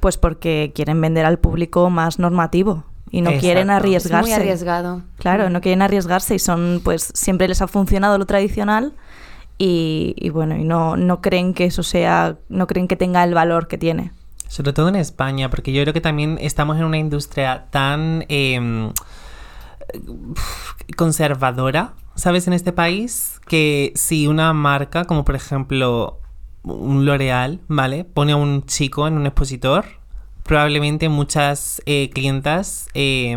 pues 0.00 0.18
porque 0.18 0.72
quieren 0.74 1.00
vender 1.00 1.24
al 1.24 1.38
público 1.38 1.88
más 1.88 2.18
normativo 2.18 2.84
y 3.10 3.20
no 3.20 3.30
Exacto. 3.30 3.44
quieren 3.46 3.70
Es 3.70 3.74
Es 3.74 3.76
arriesgarse. 3.80 4.22
muy 4.30 4.32
arriesgado. 4.32 5.02
Claro, 5.18 5.48
no 5.48 5.60
quieren 5.60 5.80
arriesgarse 5.80 6.34
y 6.34 6.38
son, 6.40 6.80
pues 6.82 7.12
siempre 7.14 7.46
les 7.46 7.62
ha 7.62 7.68
funcionado 7.68 8.18
lo 8.18 8.26
tradicional 8.26 8.94
y, 9.58 10.14
y 10.16 10.30
bueno, 10.30 10.56
y 10.56 10.64
no, 10.64 10.96
no 10.96 11.20
creen 11.20 11.54
que 11.54 11.66
eso 11.66 11.84
sea, 11.84 12.36
no 12.48 12.66
creen 12.66 12.88
que 12.88 12.96
tenga 12.96 13.22
el 13.22 13.32
valor 13.32 13.68
que 13.68 13.78
tiene. 13.78 14.10
Sobre 14.48 14.72
todo 14.72 14.88
en 14.88 14.96
España, 14.96 15.48
porque 15.50 15.72
yo 15.72 15.82
creo 15.82 15.94
que 15.94 16.00
también 16.00 16.36
estamos 16.40 16.76
en 16.78 16.84
una 16.84 16.98
industria 16.98 17.66
tan 17.70 18.24
em, 18.28 18.90
conservadora, 20.96 21.94
¿sabes? 22.14 22.46
En 22.46 22.52
este 22.52 22.72
país, 22.72 23.40
que 23.46 23.92
si 23.94 24.26
una 24.26 24.52
marca, 24.52 25.04
como 25.04 25.24
por 25.24 25.34
ejemplo 25.34 26.20
un 26.62 27.04
L'Oreal, 27.04 27.60
¿vale? 27.68 28.04
Pone 28.04 28.32
a 28.32 28.36
un 28.36 28.64
chico 28.66 29.06
en 29.06 29.14
un 29.14 29.26
expositor, 29.26 29.84
probablemente 30.42 31.08
muchas 31.08 31.80
eh, 31.86 32.10
clientas 32.10 32.88
eh, 32.94 33.36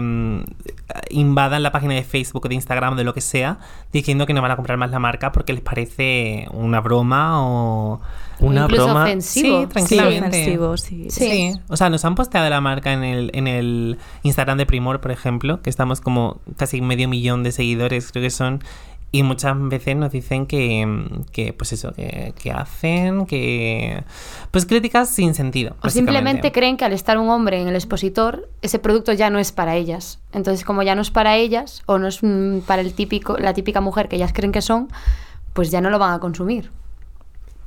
invadan 1.09 1.63
la 1.63 1.71
página 1.71 1.93
de 1.93 2.03
Facebook 2.03 2.45
o 2.45 2.49
de 2.49 2.55
Instagram 2.55 2.93
o 2.93 2.95
de 2.95 3.03
lo 3.03 3.13
que 3.13 3.21
sea 3.21 3.59
diciendo 3.91 4.25
que 4.25 4.33
no 4.33 4.41
van 4.41 4.51
a 4.51 4.55
comprar 4.55 4.77
más 4.77 4.91
la 4.91 4.99
marca 4.99 5.31
porque 5.31 5.53
les 5.53 5.61
parece 5.61 6.47
una 6.51 6.81
broma 6.81 7.41
o 7.43 8.01
Una 8.39 8.63
Incluso 8.63 8.85
broma. 8.85 9.03
ofensivo. 9.03 9.61
Sí, 9.61 9.67
tranquilamente. 9.67 10.27
ofensivo, 10.27 10.77
sí. 10.77 11.07
Sí. 11.09 11.25
Sí. 11.29 11.59
o 11.69 11.77
sea, 11.77 11.89
nos 11.89 12.03
han 12.05 12.15
posteado 12.15 12.49
la 12.49 12.59
marca 12.59 12.91
en 12.91 13.03
el, 13.03 13.31
en 13.33 13.47
el 13.47 13.97
Instagram 14.23 14.57
de 14.57 14.65
Primor, 14.65 14.99
por 14.99 15.11
ejemplo, 15.11 15.61
que 15.61 15.69
estamos 15.69 16.01
como 16.01 16.41
casi 16.57 16.81
medio 16.81 17.07
millón 17.07 17.43
de 17.43 17.51
seguidores, 17.51 18.11
creo 18.11 18.23
que 18.23 18.29
son. 18.29 18.61
Y 19.15 19.23
muchas 19.23 19.55
veces 19.69 19.95
nos 19.95 20.11
dicen 20.11 20.45
que, 20.45 21.23
que 21.31 21.53
pues 21.53 21.71
eso, 21.71 21.93
que, 21.93 22.33
que 22.37 22.51
hacen, 22.51 23.25
que... 23.25 24.03
Pues 24.51 24.65
críticas 24.65 25.07
sin 25.07 25.33
sentido. 25.33 25.77
O 25.81 25.89
simplemente 25.89 26.51
creen 26.51 26.75
que 26.75 26.83
al 26.83 26.91
estar 26.91 27.17
un 27.17 27.29
hombre 27.29 27.61
en 27.61 27.69
el 27.69 27.75
expositor, 27.75 28.49
ese 28.61 28.77
producto 28.77 29.13
ya 29.13 29.29
no 29.29 29.39
es 29.39 29.53
para 29.53 29.77
ellas. 29.77 30.19
Entonces, 30.33 30.65
como 30.65 30.83
ya 30.83 30.95
no 30.95 31.01
es 31.01 31.11
para 31.11 31.37
ellas, 31.37 31.81
o 31.85 31.97
no 31.97 32.09
es 32.09 32.23
mm, 32.23 32.59
para 32.67 32.81
el 32.81 32.93
típico, 32.93 33.37
la 33.37 33.53
típica 33.53 33.79
mujer 33.79 34.09
que 34.09 34.17
ellas 34.17 34.33
creen 34.33 34.51
que 34.51 34.61
son, 34.61 34.89
pues 35.53 35.71
ya 35.71 35.79
no 35.79 35.89
lo 35.89 35.97
van 35.97 36.13
a 36.13 36.19
consumir. 36.19 36.71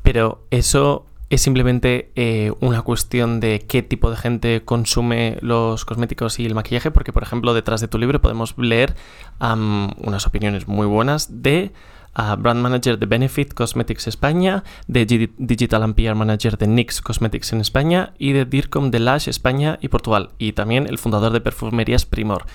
Pero 0.02 0.42
eso 0.50 1.06
es 1.30 1.42
simplemente 1.42 2.10
eh, 2.16 2.52
una 2.60 2.82
cuestión 2.82 3.40
de 3.40 3.60
qué 3.60 3.82
tipo 3.82 4.10
de 4.10 4.16
gente 4.16 4.62
consume 4.64 5.36
los 5.42 5.84
cosméticos 5.84 6.38
y 6.38 6.46
el 6.46 6.54
maquillaje, 6.54 6.90
porque 6.90 7.12
por 7.12 7.22
ejemplo 7.22 7.52
detrás 7.52 7.80
de 7.80 7.88
tu 7.88 7.98
libro 7.98 8.20
podemos 8.20 8.54
leer 8.56 8.96
unas 9.38 10.26
opiniones 10.26 10.66
muy 10.66 10.86
buenas 10.86 11.42
de 11.42 11.72
ah, 12.14 12.34
Brand 12.36 12.60
Manager 12.60 12.98
de 12.98 13.06
Benefit 13.06 13.52
Cosmetics 13.52 14.06
España, 14.06 14.64
de 14.86 15.30
Digital 15.36 15.82
and 15.82 15.94
PR 15.94 16.14
Manager 16.14 16.56
de 16.56 16.66
NYX 16.66 17.02
Cosmetics 17.02 17.52
en 17.52 17.60
España 17.60 18.14
y 18.18 18.32
de 18.32 18.46
DIRCOM 18.46 18.90
de 18.90 19.00
Lash 19.00 19.28
España 19.28 19.78
y 19.82 19.88
Portugal, 19.88 20.30
y 20.38 20.52
también 20.52 20.86
el 20.86 20.96
fundador 20.96 21.32
de 21.32 21.42
Perfumerías 21.42 22.06
Primor. 22.06 22.46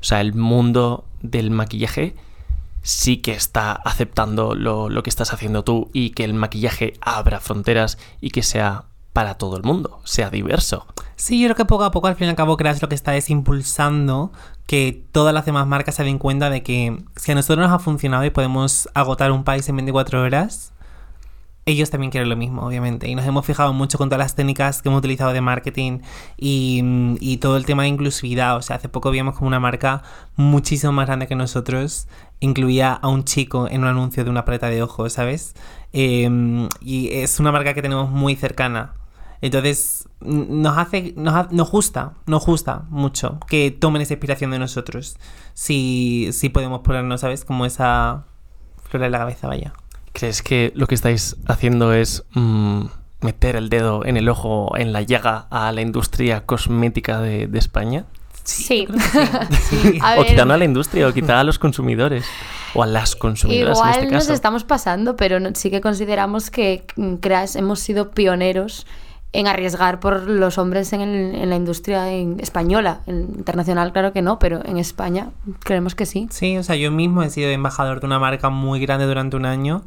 O 0.00 0.04
sea, 0.04 0.22
el 0.22 0.32
mundo 0.32 1.04
del 1.20 1.50
maquillaje 1.50 2.14
sí 2.82 3.18
que 3.18 3.32
está 3.32 3.72
aceptando 3.72 4.54
lo, 4.54 4.88
lo 4.88 5.02
que 5.02 5.10
estás 5.10 5.32
haciendo 5.32 5.64
tú 5.64 5.90
y 5.92 6.10
que 6.10 6.24
el 6.24 6.34
maquillaje 6.34 6.94
abra 7.00 7.40
fronteras 7.40 7.98
y 8.20 8.30
que 8.30 8.42
sea 8.42 8.84
para 9.12 9.34
todo 9.34 9.56
el 9.56 9.62
mundo, 9.62 10.00
sea 10.04 10.30
diverso. 10.30 10.86
Sí, 11.16 11.40
yo 11.40 11.46
creo 11.46 11.56
que 11.56 11.64
poco 11.66 11.84
a 11.84 11.90
poco, 11.90 12.08
al 12.08 12.16
fin 12.16 12.26
y 12.26 12.30
al 12.30 12.36
cabo, 12.36 12.56
Crash 12.56 12.80
lo 12.80 12.88
que 12.88 12.94
está 12.94 13.14
es 13.16 13.30
impulsando 13.30 14.32
que 14.66 15.04
todas 15.12 15.34
las 15.34 15.44
demás 15.44 15.66
marcas 15.66 15.94
se 15.94 16.04
den 16.04 16.18
cuenta 16.18 16.48
de 16.50 16.62
que 16.62 16.98
si 17.16 17.32
a 17.32 17.34
nosotros 17.34 17.66
nos 17.66 17.74
ha 17.74 17.78
funcionado 17.78 18.24
y 18.24 18.30
podemos 18.30 18.88
agotar 18.94 19.30
un 19.30 19.44
país 19.44 19.68
en 19.68 19.76
24 19.76 20.22
horas, 20.22 20.72
ellos 21.64 21.90
también 21.90 22.10
quieren 22.10 22.28
lo 22.28 22.36
mismo, 22.36 22.62
obviamente. 22.66 23.08
Y 23.08 23.14
nos 23.14 23.26
hemos 23.26 23.46
fijado 23.46 23.72
mucho 23.72 23.98
con 23.98 24.08
todas 24.08 24.24
las 24.24 24.34
técnicas 24.34 24.82
que 24.82 24.88
hemos 24.88 24.98
utilizado 24.98 25.32
de 25.32 25.40
marketing 25.40 26.00
y, 26.36 26.82
y 27.20 27.36
todo 27.36 27.56
el 27.56 27.66
tema 27.66 27.82
de 27.82 27.90
inclusividad. 27.90 28.56
O 28.56 28.62
sea, 28.62 28.76
hace 28.76 28.88
poco 28.88 29.10
vimos 29.10 29.36
como 29.36 29.46
una 29.46 29.60
marca 29.60 30.02
muchísimo 30.36 30.92
más 30.92 31.06
grande 31.06 31.28
que 31.28 31.36
nosotros 31.36 32.08
incluía 32.42 32.92
a 32.92 33.08
un 33.08 33.24
chico 33.24 33.68
en 33.68 33.80
un 33.82 33.86
anuncio 33.88 34.24
de 34.24 34.30
una 34.30 34.44
paleta 34.44 34.68
de 34.68 34.82
ojos, 34.82 35.14
¿sabes? 35.14 35.54
Eh, 35.92 36.68
y 36.80 37.08
es 37.12 37.40
una 37.40 37.52
marca 37.52 37.72
que 37.74 37.82
tenemos 37.82 38.10
muy 38.10 38.36
cercana. 38.36 38.94
Entonces, 39.40 40.08
nos 40.20 40.78
hace, 40.78 41.14
nos, 41.16 41.34
ha- 41.34 41.48
nos 41.50 41.70
gusta, 41.70 42.12
nos 42.26 42.46
gusta 42.46 42.84
mucho 42.90 43.38
que 43.48 43.70
tomen 43.72 44.02
esa 44.02 44.14
inspiración 44.14 44.50
de 44.52 44.58
nosotros. 44.58 45.16
Si, 45.54 46.28
si 46.32 46.48
podemos 46.48 46.80
ponernos, 46.82 47.20
¿sabes? 47.22 47.44
Como 47.44 47.66
esa 47.66 48.24
flor 48.88 49.02
en 49.04 49.12
la 49.12 49.18
cabeza, 49.18 49.48
vaya. 49.48 49.72
¿Crees 50.12 50.42
que 50.42 50.72
lo 50.76 50.86
que 50.86 50.94
estáis 50.94 51.36
haciendo 51.46 51.92
es 51.92 52.24
mm, 52.34 52.82
meter 53.22 53.56
el 53.56 53.68
dedo 53.68 54.04
en 54.04 54.16
el 54.16 54.28
ojo, 54.28 54.76
en 54.76 54.92
la 54.92 55.02
llaga 55.02 55.48
a 55.50 55.72
la 55.72 55.80
industria 55.80 56.44
cosmética 56.46 57.20
de 57.20 57.48
España? 57.58 58.04
Sí. 58.44 58.86
Sí. 59.70 59.98
A 60.02 60.18
o 60.20 60.44
no 60.46 60.54
a 60.54 60.56
la 60.56 60.64
industria, 60.64 61.06
o 61.08 61.12
quizá 61.12 61.38
a 61.40 61.44
los 61.44 61.58
consumidores. 61.58 62.24
O 62.74 62.82
a 62.82 62.86
las 62.86 63.14
consumidoras 63.16 63.76
Igual 63.78 63.90
en 63.94 64.00
este 64.04 64.14
nos 64.14 64.22
caso. 64.24 64.32
estamos 64.34 64.64
pasando, 64.64 65.14
pero 65.16 65.38
sí 65.54 65.70
que 65.70 65.80
consideramos 65.80 66.50
que 66.50 66.84
mm, 66.96 67.14
Crash 67.16 67.56
hemos 67.56 67.80
sido 67.80 68.10
pioneros 68.10 68.86
en 69.34 69.46
arriesgar 69.46 70.00
por 70.00 70.28
los 70.28 70.58
hombres 70.58 70.92
en, 70.92 71.00
el- 71.02 71.34
en 71.34 71.50
la 71.50 71.56
industria 71.56 72.10
en- 72.12 72.40
española. 72.40 73.00
En 73.06 73.20
internacional, 73.36 73.92
claro 73.92 74.12
que 74.12 74.22
no, 74.22 74.38
pero 74.38 74.60
en 74.64 74.76
España 74.78 75.30
creemos 75.60 75.94
que 75.94 76.04
sí. 76.06 76.28
Sí, 76.30 76.56
o 76.58 76.62
sea, 76.62 76.76
yo 76.76 76.90
mismo 76.90 77.22
he 77.22 77.30
sido 77.30 77.48
embajador 77.50 78.00
de 78.00 78.06
una 78.06 78.18
marca 78.18 78.48
muy 78.50 78.80
grande 78.80 79.06
durante 79.06 79.36
un 79.36 79.46
año. 79.46 79.84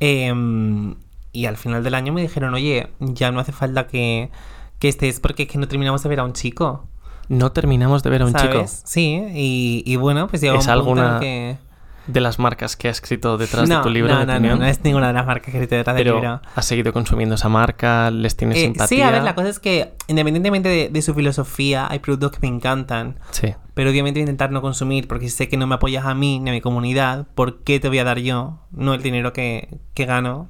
em, 0.00 0.94
y 1.32 1.46
al 1.46 1.56
final 1.56 1.84
del 1.84 1.94
año 1.94 2.12
me 2.12 2.22
dijeron, 2.22 2.54
oye, 2.54 2.88
ya 3.00 3.30
no 3.30 3.40
hace 3.40 3.52
falta 3.52 3.86
que, 3.86 4.30
que 4.78 4.88
estés 4.88 5.20
porque 5.20 5.42
es 5.44 5.48
que 5.48 5.58
no 5.58 5.68
terminamos 5.68 6.02
de 6.02 6.08
ver 6.08 6.20
a 6.20 6.24
un 6.24 6.32
chico. 6.32 6.84
No 7.28 7.52
terminamos 7.52 8.02
de 8.02 8.10
ver 8.10 8.22
a 8.22 8.26
un 8.26 8.34
chico. 8.34 8.64
Sí, 8.66 9.22
y, 9.34 9.82
y 9.86 9.96
bueno, 9.96 10.28
pues 10.28 10.40
llega 10.42 10.58
¿Es 10.58 10.66
un 10.66 10.74
punto 10.74 10.92
en 10.92 10.98
alguna 11.06 11.20
que... 11.20 11.58
de 12.06 12.20
las 12.22 12.38
marcas 12.38 12.74
que 12.76 12.88
ha 12.88 12.90
escrito 12.90 13.36
detrás 13.36 13.68
no, 13.68 13.76
de 13.76 13.82
tu 13.82 13.90
libro 13.90 14.14
no, 14.14 14.20
de 14.20 14.24
no, 14.26 14.32
no, 14.32 14.38
opinión. 14.38 14.58
no 14.60 14.64
es 14.66 14.82
ninguna 14.82 15.08
de 15.08 15.12
las 15.12 15.26
marcas 15.26 15.52
que 15.52 15.58
escrito 15.58 15.76
detrás 15.76 15.94
del 15.96 16.06
libro. 16.06 16.40
has 16.54 16.64
seguido 16.64 16.92
consumiendo 16.94 17.34
esa 17.34 17.50
marca, 17.50 18.10
les 18.10 18.34
tienes 18.34 18.56
Eh, 18.56 18.60
simpatía. 18.62 18.86
sí, 18.88 19.02
a 19.02 19.10
ver, 19.10 19.22
la 19.24 19.34
cosa 19.34 19.50
es 19.50 19.58
que 19.58 19.92
independientemente 20.06 20.70
de, 20.70 20.88
de 20.88 21.02
su 21.02 21.12
filosofía, 21.14 21.86
hay 21.90 21.98
productos 21.98 22.32
que 22.32 22.38
me 22.48 22.54
encantan. 22.54 23.18
Sí. 23.30 23.54
Pero 23.74 23.90
obviamente 23.90 24.18
voy 24.18 24.22
a 24.22 24.24
intentar 24.30 24.50
no 24.50 24.62
consumir 24.62 25.06
porque 25.06 25.28
sé 25.28 25.48
que 25.48 25.56
no 25.58 25.66
me 25.66 25.74
apoyas 25.74 26.06
a 26.06 26.14
mí 26.14 26.40
ni 26.40 26.48
a 26.48 26.52
mi 26.54 26.60
comunidad. 26.62 27.26
¿Por 27.34 27.62
qué 27.62 27.78
te 27.78 27.88
voy 27.88 27.98
a 27.98 28.04
dar 28.04 28.18
yo? 28.20 28.58
No 28.72 28.94
el 28.94 29.02
dinero 29.02 29.34
que, 29.34 29.78
que 29.92 30.06
gano 30.06 30.48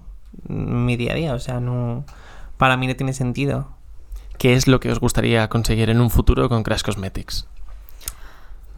en 0.48 0.86
mi 0.86 0.96
día 0.96 1.12
a 1.12 1.16
día. 1.16 1.34
O 1.34 1.40
sea, 1.40 1.58
no. 1.58 2.04
Para 2.56 2.76
mí 2.76 2.86
no 2.86 2.94
tiene 2.96 3.12
sentido. 3.12 3.76
¿Qué 4.38 4.54
es 4.54 4.68
lo 4.68 4.80
que 4.80 4.90
os 4.90 5.00
gustaría 5.00 5.48
conseguir 5.48 5.90
en 5.90 6.00
un 6.00 6.10
futuro 6.10 6.48
con 6.48 6.62
Crash 6.62 6.82
Cosmetics? 6.82 7.46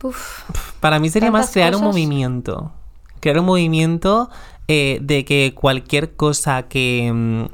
Uf, 0.02 0.42
Para 0.80 0.98
mí 0.98 1.10
sería 1.10 1.30
más 1.30 1.50
crear 1.50 1.76
un 1.76 1.84
movimiento. 1.84 2.72
Crear 3.20 3.38
un 3.40 3.46
movimiento 3.46 4.30
eh, 4.68 4.98
de 5.02 5.26
que 5.26 5.52
cualquier 5.54 6.16
cosa 6.16 6.62
que, 6.62 7.10
mm, 7.12 7.44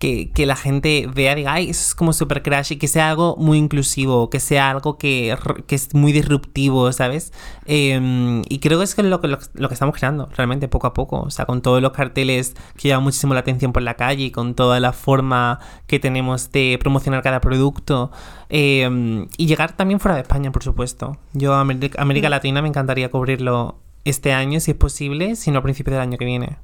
que, 0.00 0.32
que 0.32 0.46
la 0.46 0.56
gente 0.56 1.08
vea, 1.14 1.36
diga, 1.36 1.52
ay, 1.52 1.70
eso 1.70 1.82
es 1.82 1.94
como 1.94 2.12
super 2.12 2.42
crash 2.42 2.72
y 2.72 2.76
que 2.78 2.88
sea 2.88 3.10
algo 3.10 3.36
muy 3.38 3.58
inclusivo, 3.58 4.30
que 4.30 4.40
sea 4.40 4.70
algo 4.70 4.98
que, 4.98 5.36
que 5.68 5.74
es 5.76 5.94
muy 5.94 6.10
disruptivo, 6.10 6.90
¿sabes? 6.92 7.32
Eh, 7.66 8.42
y 8.48 8.58
creo 8.58 8.78
que 8.78 8.84
es 8.84 8.96
lo, 8.98 9.20
que- 9.20 9.28
lo, 9.28 9.38
lo 9.54 9.68
que 9.68 9.74
estamos 9.74 9.94
creando 9.94 10.28
realmente 10.34 10.66
poco 10.68 10.88
a 10.88 10.94
poco. 10.94 11.20
O 11.20 11.30
sea, 11.30 11.44
con 11.46 11.62
todos 11.62 11.80
los 11.80 11.92
carteles 11.92 12.54
que 12.76 12.88
llaman 12.88 13.04
muchísimo 13.04 13.34
la 13.34 13.40
atención 13.40 13.72
por 13.72 13.82
la 13.82 13.94
calle 13.94 14.24
y 14.24 14.30
con 14.32 14.54
toda 14.54 14.80
la 14.80 14.92
forma 14.92 15.60
que 15.86 16.00
tenemos 16.00 16.50
de 16.50 16.78
promocionar 16.80 17.22
cada 17.22 17.40
producto. 17.40 18.10
eh, 18.48 19.26
y 19.36 19.46
llegar 19.46 19.76
también 19.76 20.00
fuera 20.00 20.16
de 20.16 20.22
España, 20.22 20.50
por 20.50 20.64
supuesto. 20.64 21.18
Yo 21.34 21.54
a 21.54 21.60
América, 21.60 22.00
América 22.02 22.28
Latina 22.30 22.62
me 22.62 22.68
encantaría 22.68 23.10
cubrirlo 23.10 23.76
este 24.04 24.32
año, 24.32 24.60
si 24.60 24.70
es 24.72 24.76
posible, 24.76 25.36
si 25.36 25.50
no 25.50 25.58
a 25.58 25.62
principios 25.62 25.92
del 25.92 26.00
año 26.02 26.16
que 26.18 26.24
viene. 26.24 26.56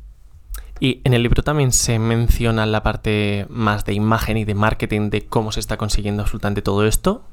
Y 0.79 1.01
en 1.05 1.15
el 1.15 1.23
libro 1.23 1.43
también 1.43 1.73
se 1.73 1.99
menciona 1.99 2.67
la 2.67 2.83
parte 2.83 3.47
más 3.49 3.85
de 3.85 3.95
imagen 3.95 4.37
y 4.37 4.45
de 4.45 4.55
marketing 4.55 5.11
de 5.11 5.27
cómo 5.27 5.53
se 5.53 5.61
está 5.61 5.77
consiguiendo 5.77 6.23
absolutamente 6.23 6.63
todo 6.63 6.87
esto. 6.87 7.25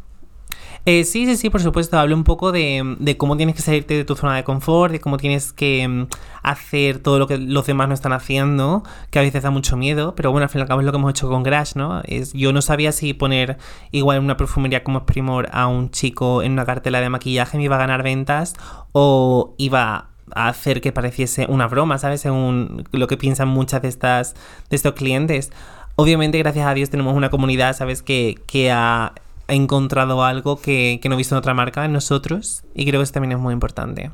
Eh, 0.86 1.06
sí, 1.06 1.26
sí, 1.26 1.38
sí, 1.38 1.50
por 1.50 1.62
supuesto. 1.62 1.98
Hablo 1.98 2.16
un 2.16 2.26
poco 2.26 2.52
de, 2.52 3.16
cómo 3.18 3.38
tienes 3.38 3.56
que 3.56 3.62
salirte 3.62 3.94
de 3.96 4.04
tu 4.04 4.16
zona 4.16 4.36
de 4.36 4.44
confort, 4.44 4.92
de 4.92 5.00
cómo 5.00 5.16
tienes 5.18 5.54
que 5.54 5.88
mm, 5.88 6.08
hacer 6.42 7.00
todo 7.00 7.20
lo 7.20 7.28
que 7.28 7.38
los 7.38 7.66
demás 7.66 7.88
no 7.88 7.94
están 7.94 8.12
haciendo, 8.12 8.84
que 9.10 9.20
a 9.20 9.22
veces 9.22 9.44
da 9.44 9.50
mucho 9.50 9.78
miedo, 9.78 10.14
pero 10.16 10.32
bueno, 10.32 10.44
al 10.44 10.50
fin 10.50 10.60
y 10.60 10.62
al 10.64 10.68
cabo 10.68 10.82
es 10.82 10.86
lo 10.86 10.92
que 10.92 10.98
hemos 10.98 11.12
hecho 11.12 11.30
con 11.30 11.44
Grash, 11.44 11.76
¿no? 11.76 12.02
Yo 12.34 12.52
no 12.52 12.62
sabía 12.62 12.92
si 12.92 13.14
poner 13.14 13.58
igual 13.92 14.18
en 14.18 14.26
una 14.26 14.36
perfumería 14.36 14.84
como 14.84 15.00
es 15.00 15.06
Primor 15.06 15.48
a 15.54 15.68
un 15.68 15.90
chico 15.90 16.44
en 16.44 16.52
una 16.54 16.66
cartela 16.66 17.00
de 17.00 17.10
maquillaje 17.10 17.58
me 17.58 17.64
iba 17.64 17.76
a 17.76 17.80
ganar 17.80 18.04
ventas 18.04 18.56
o 18.92 19.56
iba 19.58 20.13
hacer 20.36 20.82
que 20.82 20.92
pareciese 20.92 21.46
una 21.50 21.68
broma, 21.68 21.98
¿sabes? 21.98 22.22
Según 22.22 22.88
lo 22.92 23.08
que 23.08 23.18
piensan 23.18 23.48
muchas 23.48 23.82
de 23.82 23.88
estas 23.88 24.36
de 24.70 24.76
estos 24.76 24.94
clientes. 24.94 25.52
Obviamente, 25.96 26.38
gracias 26.40 26.66
a 26.66 26.74
Dios, 26.74 26.90
tenemos 26.90 27.16
una 27.16 27.30
comunidad, 27.30 27.76
¿sabes? 27.76 28.02
Que, 28.02 28.40
que 28.48 28.72
ha 28.72 29.14
encontrado 29.48 30.24
algo 30.24 30.60
que, 30.60 31.00
que 31.02 31.10
no 31.10 31.16
he 31.16 31.18
visto 31.18 31.36
en 31.36 31.40
otra 31.40 31.54
marca, 31.54 31.86
en 31.86 31.94
nosotros, 31.94 32.64
y 32.74 32.86
creo 32.86 33.00
que 33.00 33.04
eso 33.04 33.14
también 33.14 33.34
es 33.34 33.40
muy 33.40 33.54
importante. 33.54 34.12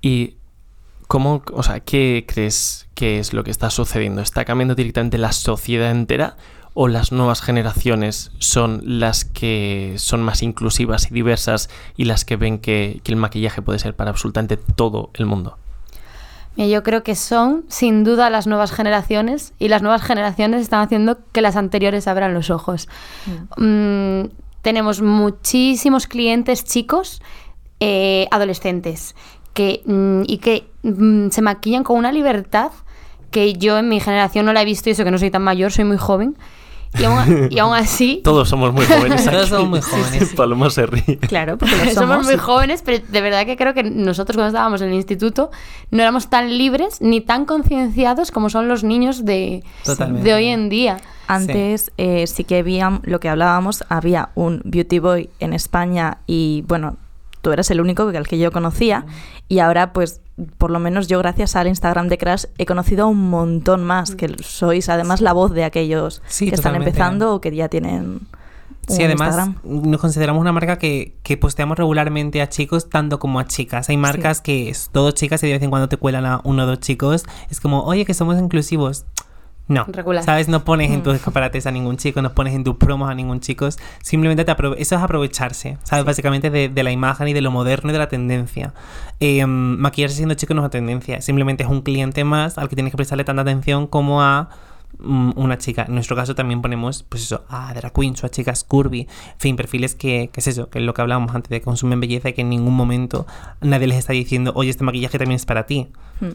¿Y 0.00 0.36
cómo, 1.06 1.42
o 1.52 1.62
sea, 1.62 1.80
qué 1.80 2.24
crees 2.26 2.88
que 2.94 3.18
es 3.18 3.32
lo 3.32 3.44
que 3.44 3.50
está 3.50 3.68
sucediendo? 3.68 4.22
¿Está 4.22 4.44
cambiando 4.44 4.74
directamente 4.74 5.18
la 5.18 5.32
sociedad 5.32 5.90
entera 5.90 6.36
o 6.82 6.88
las 6.88 7.12
nuevas 7.12 7.42
generaciones 7.42 8.32
son 8.38 8.80
las 8.82 9.26
que 9.26 9.96
son 9.98 10.22
más 10.22 10.42
inclusivas 10.42 11.10
y 11.10 11.12
diversas 11.12 11.68
y 11.94 12.06
las 12.06 12.24
que 12.24 12.36
ven 12.36 12.58
que, 12.58 13.02
que 13.04 13.12
el 13.12 13.16
maquillaje 13.16 13.60
puede 13.60 13.78
ser 13.78 13.94
para 13.94 14.08
absolutamente 14.08 14.56
todo 14.56 15.10
el 15.12 15.26
mundo? 15.26 15.58
Yo 16.56 16.82
creo 16.82 17.02
que 17.02 17.16
son, 17.16 17.66
sin 17.68 18.02
duda, 18.02 18.30
las 18.30 18.46
nuevas 18.46 18.72
generaciones 18.72 19.52
y 19.58 19.68
las 19.68 19.82
nuevas 19.82 20.00
generaciones 20.00 20.62
están 20.62 20.80
haciendo 20.80 21.18
que 21.32 21.42
las 21.42 21.56
anteriores 21.56 22.08
abran 22.08 22.32
los 22.32 22.48
ojos. 22.48 22.88
Mm, 23.58 24.30
tenemos 24.62 25.02
muchísimos 25.02 26.06
clientes 26.06 26.64
chicos, 26.64 27.20
eh, 27.80 28.26
adolescentes, 28.30 29.14
que, 29.52 29.82
mm, 29.84 30.22
y 30.26 30.38
que 30.38 30.66
mm, 30.82 31.28
se 31.28 31.42
maquillan 31.42 31.84
con 31.84 31.98
una 31.98 32.10
libertad 32.10 32.72
que 33.30 33.52
yo 33.52 33.76
en 33.76 33.90
mi 33.90 34.00
generación 34.00 34.46
no 34.46 34.54
la 34.54 34.62
he 34.62 34.64
visto 34.64 34.88
y 34.88 34.92
eso 34.92 35.04
que 35.04 35.10
no 35.10 35.18
soy 35.18 35.30
tan 35.30 35.42
mayor, 35.42 35.72
soy 35.72 35.84
muy 35.84 35.98
joven. 35.98 36.36
Y 36.98 37.04
aún, 37.04 37.48
y 37.50 37.58
aún 37.58 37.74
así... 37.74 38.20
Todos 38.24 38.48
somos 38.48 38.72
muy 38.72 38.84
jóvenes. 38.84 39.24
Todos 39.30 39.36
aquí. 39.36 39.50
somos 39.50 39.68
muy 39.68 39.80
jóvenes, 39.80 40.28
sí. 40.28 40.36
Paloma 40.36 40.70
se 40.70 40.86
ríe. 40.86 41.18
Claro, 41.18 41.56
porque 41.56 41.74
somos. 41.94 41.94
somos. 41.94 42.26
muy 42.26 42.36
jóvenes, 42.36 42.82
pero 42.84 43.04
de 43.06 43.20
verdad 43.20 43.46
que 43.46 43.56
creo 43.56 43.74
que 43.74 43.82
nosotros 43.82 44.36
cuando 44.36 44.48
estábamos 44.48 44.82
en 44.82 44.88
el 44.88 44.94
instituto 44.94 45.50
no 45.90 46.02
éramos 46.02 46.28
tan 46.28 46.56
libres 46.56 47.00
ni 47.00 47.20
tan 47.20 47.44
concienciados 47.44 48.30
como 48.30 48.50
son 48.50 48.68
los 48.68 48.84
niños 48.84 49.24
de, 49.24 49.62
Totalmente. 49.84 50.28
de 50.28 50.34
hoy 50.34 50.46
en 50.46 50.68
día. 50.68 50.98
Antes 51.28 51.92
eh, 51.96 52.26
sí 52.26 52.42
que 52.42 52.58
había 52.58 53.00
lo 53.04 53.20
que 53.20 53.28
hablábamos, 53.28 53.84
había 53.88 54.30
un 54.34 54.62
beauty 54.64 54.98
boy 54.98 55.30
en 55.38 55.52
España 55.52 56.18
y 56.26 56.64
bueno, 56.66 56.96
tú 57.40 57.52
eras 57.52 57.70
el 57.70 57.80
único 57.80 58.10
que, 58.10 58.16
al 58.18 58.26
que 58.28 58.38
yo 58.38 58.52
conocía 58.52 59.06
y 59.48 59.58
ahora 59.60 59.92
pues 59.92 60.20
por 60.58 60.70
lo 60.70 60.78
menos 60.78 61.06
yo 61.06 61.18
gracias 61.18 61.56
al 61.56 61.66
Instagram 61.68 62.08
de 62.08 62.16
Crash 62.18 62.44
he 62.58 62.66
conocido 62.66 63.04
a 63.04 63.06
un 63.08 63.28
montón 63.30 63.84
más, 63.84 64.14
que 64.14 64.34
sois 64.42 64.88
además 64.88 65.20
la 65.20 65.32
voz 65.32 65.52
de 65.52 65.64
aquellos 65.64 66.22
Sí, 66.26 66.48
que 66.48 66.54
están 66.54 66.72
totalmente. 66.72 66.90
empezando 66.90 67.34
o 67.34 67.40
que 67.40 67.54
ya 67.54 67.68
tienen 67.68 68.20
Sí, 68.88 69.04
además 69.04 69.36
Instagram. 69.36 69.90
nos 69.90 70.00
consideramos 70.00 70.40
una 70.40 70.52
marca 70.52 70.76
que, 70.78 71.14
que 71.22 71.36
posteamos 71.36 71.78
regularmente 71.78 72.42
a 72.42 72.48
chicos 72.48 72.88
tanto 72.88 73.20
como 73.20 73.38
a 73.38 73.46
chicas. 73.46 73.88
Hay 73.88 73.96
marcas 73.96 74.40
que 74.40 74.68
es 74.68 74.88
todo 74.90 75.12
chicas 75.12 75.42
y 75.44 75.46
de 75.46 75.52
vez 75.52 75.62
en 75.62 75.70
cuando 75.70 75.88
te 75.88 75.96
cuelan 75.96 76.26
a 76.26 76.40
uno 76.42 76.64
o 76.64 76.66
dos 76.66 76.80
chicos. 76.80 77.24
Es 77.50 77.60
como, 77.60 77.84
oye, 77.84 78.04
que 78.04 78.14
somos 78.14 78.36
inclusivos. 78.38 79.04
No, 79.68 79.84
Regular. 79.84 80.24
¿sabes? 80.24 80.48
No 80.48 80.64
pones 80.64 80.90
Mm. 80.90 80.94
en 80.94 81.02
tus 81.04 81.14
escaparates 81.14 81.64
a 81.66 81.70
ningún 81.70 81.96
chico, 81.96 82.20
no 82.22 82.32
pones 82.32 82.54
en 82.54 82.64
tus 82.64 82.74
promos 82.76 83.08
a 83.08 83.14
ningún 83.14 83.38
chico. 83.40 83.68
Simplemente 84.02 84.44
te 84.44 84.52
eso 84.52 84.96
es 84.96 85.02
aprovecharse, 85.02 85.78
¿sabes? 85.84 86.04
Básicamente 86.04 86.50
de, 86.50 86.68
de 86.68 86.82
la 86.82 86.90
imagen 86.90 87.28
y 87.28 87.32
de 87.32 87.40
lo 87.40 87.52
moderno 87.52 87.90
y 87.90 87.92
de 87.92 87.98
la 88.00 88.08
tendencia. 88.08 88.74
Eh, 89.20 89.46
maquillarse 89.46 90.16
siendo 90.16 90.34
chico 90.34 90.54
no 90.54 90.60
es 90.60 90.64
una 90.64 90.70
tendencia, 90.70 91.20
simplemente 91.20 91.62
es 91.62 91.70
un 91.70 91.82
cliente 91.82 92.24
más 92.24 92.58
al 92.58 92.68
que 92.68 92.74
tienes 92.74 92.90
que 92.92 92.96
prestarle 92.96 93.22
tanta 93.22 93.42
atención 93.42 93.86
como 93.86 94.22
a 94.22 94.48
mm, 94.98 95.32
una 95.36 95.56
chica. 95.56 95.84
En 95.86 95.94
nuestro 95.94 96.16
caso 96.16 96.34
también 96.34 96.62
ponemos, 96.62 97.04
pues 97.04 97.22
eso, 97.22 97.44
a 97.48 97.72
drag 97.72 97.92
queens 97.92 98.24
o 98.24 98.26
a 98.26 98.30
chicas 98.30 98.64
curvy. 98.64 99.02
En 99.02 99.38
fin, 99.38 99.54
perfiles 99.54 99.94
que, 99.94 100.30
que 100.32 100.40
es 100.40 100.48
eso, 100.48 100.68
que 100.68 100.80
es 100.80 100.84
lo 100.84 100.94
que 100.94 101.02
hablábamos 101.02 101.32
antes 101.32 101.48
de 101.48 101.60
que 101.60 101.64
consumen 101.64 102.00
belleza 102.00 102.30
y 102.30 102.32
que 102.32 102.40
en 102.40 102.50
ningún 102.50 102.74
momento 102.74 103.24
nadie 103.60 103.86
les 103.86 103.98
está 103.98 104.14
diciendo, 104.14 104.50
oye, 104.56 104.70
este 104.70 104.82
maquillaje 104.82 105.16
también 105.16 105.36
es 105.36 105.46
para 105.46 105.66
ti. 105.66 105.88
Hmm. 106.20 106.30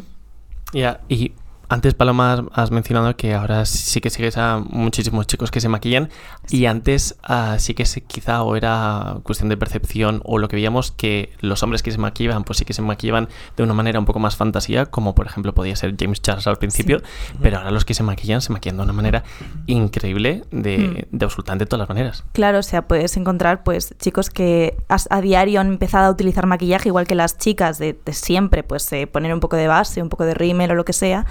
Ya, 0.74 1.01
y 1.10 1.34
antes, 1.69 1.93
Paloma, 1.93 2.45
has- 2.53 2.72
mencionado 2.72 3.15
que 3.15 3.34
ahora 3.34 3.65
sí 3.65 4.01
que 4.01 4.10
sigues 4.10 4.38
a 4.38 4.60
muchísimos 4.60 5.27
chicos 5.27 5.51
que 5.51 5.62
se 5.62 5.69
maquillan. 5.69 6.10
Y 6.50 6.65
antes 6.65 7.15
ah, 7.24 7.55
sí 7.60 7.74
que 7.74 7.86
se, 7.86 8.01
quizá 8.01 8.43
o 8.43 8.55
era 8.55 9.17
cuestión 9.24 9.50
de 9.50 9.57
percepción 9.57 10.22
o 10.25 10.38
lo 10.38 10.48
que 10.48 10.55
veíamos 10.55 10.91
que 10.91 11.31
los 11.39 11.63
hombres 11.63 11.84
que 11.84 11.91
se 11.91 11.98
maquillaban, 11.98 12.43
pues 12.43 12.57
sí 12.60 12.65
que 12.65 12.74
se 12.74 12.81
maquillaban 12.81 13.29
de 13.57 13.63
una 13.63 13.74
manera 13.74 14.00
un 14.00 14.05
poco 14.05 14.19
más 14.19 14.36
fantasía, 14.36 14.86
como 14.86 15.15
por 15.15 15.25
ejemplo 15.27 15.53
podía 15.53 15.75
ser 15.75 15.95
James 16.00 16.22
Charles 16.22 16.48
al 16.48 16.57
principio. 16.57 17.01
Pero 17.41 17.57
ahora 17.57 17.72
los 17.72 17.86
que 17.86 17.93
se 17.93 18.03
maquillan 18.03 18.41
se 18.41 18.51
maquillan 18.51 18.77
de 18.77 18.84
una 18.84 18.93
manera 18.93 19.24
increíble, 19.67 20.43
de, 20.51 21.07
de 21.12 21.25
absolutamente 21.25 21.65
todas 21.65 21.79
las 21.81 21.89
maneras. 21.89 22.24
Claro, 22.34 22.60
o 22.60 22.63
sea, 22.63 22.88
puedes 22.88 23.17
encontrar 23.17 23.63
pues 23.63 23.95
chicos 24.00 24.29
que 24.29 24.77
a, 24.89 25.22
diario 25.22 25.62
han 25.62 25.67
empezado 25.67 26.05
a 26.07 26.12
utilizar 26.12 26.45
maquillaje, 26.45 26.89
igual 26.89 27.07
que 27.07 27.15
las 27.15 27.38
chicas 27.38 27.77
de, 27.79 27.98
de 28.05 28.13
siempre, 28.13 28.63
pues 28.63 28.91
eh, 28.93 29.07
poner 29.07 29.34
un 29.34 29.39
poco 29.39 29.55
de 29.55 29.67
base, 29.67 30.01
un 30.01 30.10
poco 30.10 30.25
de 30.25 30.34
rímel 30.34 30.72
o 30.72 30.75
lo 30.75 30.86
que 30.86 30.93
sea, 30.93 31.25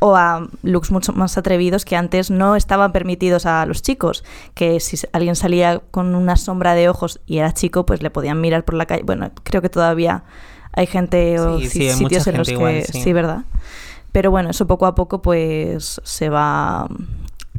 o 0.00 0.16
a 0.16 0.46
looks 0.62 0.90
mucho 0.90 1.12
más 1.12 1.36
atrevidos 1.38 1.84
que 1.84 1.96
antes 1.96 2.30
no 2.30 2.56
estaban 2.56 2.92
permitidos 2.92 3.46
a 3.46 3.66
los 3.66 3.82
chicos, 3.82 4.24
que 4.54 4.80
si 4.80 4.98
alguien 5.12 5.34
salía 5.34 5.80
con 5.90 6.14
una 6.14 6.36
sombra 6.36 6.74
de 6.74 6.88
ojos 6.88 7.20
y 7.26 7.38
era 7.38 7.52
chico, 7.52 7.84
pues 7.84 8.02
le 8.02 8.10
podían 8.10 8.40
mirar 8.40 8.64
por 8.64 8.74
la 8.74 8.86
calle. 8.86 9.02
Bueno, 9.02 9.30
creo 9.42 9.60
que 9.60 9.68
todavía 9.68 10.24
hay 10.72 10.86
gente 10.86 11.40
o 11.40 11.58
Sí, 11.58 11.68
sí, 11.68 11.88
hay 11.88 11.94
sitios 11.94 12.00
mucha 12.00 12.30
en 12.30 12.36
los 12.38 12.48
gente 12.48 12.64
que 12.64 12.70
igual, 12.70 12.84
sí. 12.84 13.02
sí, 13.02 13.12
¿verdad? 13.12 13.44
Pero 14.12 14.30
bueno, 14.30 14.50
eso 14.50 14.66
poco 14.66 14.86
a 14.86 14.94
poco 14.94 15.20
pues 15.20 16.00
se 16.04 16.28
va 16.28 16.88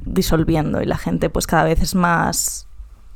disolviendo 0.05 0.81
y 0.81 0.85
la 0.85 0.97
gente 0.97 1.29
pues 1.29 1.45
cada 1.45 1.65
vez 1.65 1.81
es 1.81 1.93
más 1.93 2.68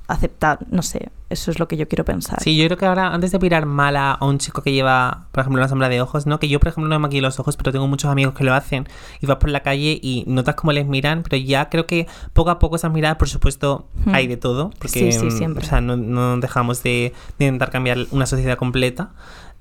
aceptar, 0.07 0.59
no 0.69 0.81
sé, 0.81 1.09
eso 1.29 1.49
es 1.49 1.59
lo 1.59 1.67
que 1.67 1.77
yo 1.77 1.87
quiero 1.87 2.03
pensar. 2.05 2.41
Sí, 2.43 2.55
yo 2.57 2.65
creo 2.65 2.77
que 2.77 2.85
ahora, 2.85 3.13
antes 3.13 3.31
de 3.31 3.39
mirar 3.39 3.65
mal 3.65 3.95
a 3.95 4.11
a 4.11 4.25
un 4.25 4.37
chico 4.37 4.61
que 4.61 4.71
lleva, 4.71 5.27
por 5.31 5.41
ejemplo, 5.41 5.61
una 5.61 5.69
sombra 5.69 5.89
de 5.89 6.01
ojos, 6.01 6.25
¿no? 6.27 6.39
Que 6.39 6.47
yo, 6.49 6.59
por 6.59 6.67
ejemplo, 6.67 6.89
no 6.89 6.95
me 6.95 6.99
maquillo 7.03 7.21
los 7.23 7.39
ojos, 7.39 7.55
pero 7.57 7.71
tengo 7.71 7.87
muchos 7.87 8.11
amigos 8.11 8.33
que 8.35 8.43
lo 8.43 8.53
hacen. 8.53 8.87
Y 9.21 9.25
vas 9.25 9.37
por 9.37 9.49
la 9.49 9.61
calle 9.61 9.97
y 10.01 10.25
notas 10.27 10.55
cómo 10.55 10.71
les 10.73 10.85
miran, 10.85 11.23
pero 11.23 11.37
ya 11.37 11.69
creo 11.69 11.87
que 11.87 12.07
poco 12.33 12.49
a 12.51 12.59
poco 12.59 12.75
esas 12.75 12.91
miradas, 12.91 13.17
por 13.17 13.29
supuesto, 13.29 13.87
Hmm. 14.05 14.13
hay 14.13 14.27
de 14.27 14.37
todo. 14.37 14.69
Porque, 14.71 14.89
Sí, 14.89 15.11
sí, 15.11 15.25
mm, 15.25 15.31
siempre. 15.31 15.65
O 15.65 15.69
sea, 15.69 15.81
no, 15.81 15.95
no 15.97 16.37
dejamos 16.37 16.83
de, 16.83 17.13
de 17.39 17.45
intentar 17.45 17.71
cambiar 17.71 17.97
una 18.11 18.25
sociedad 18.25 18.57
completa. 18.57 19.11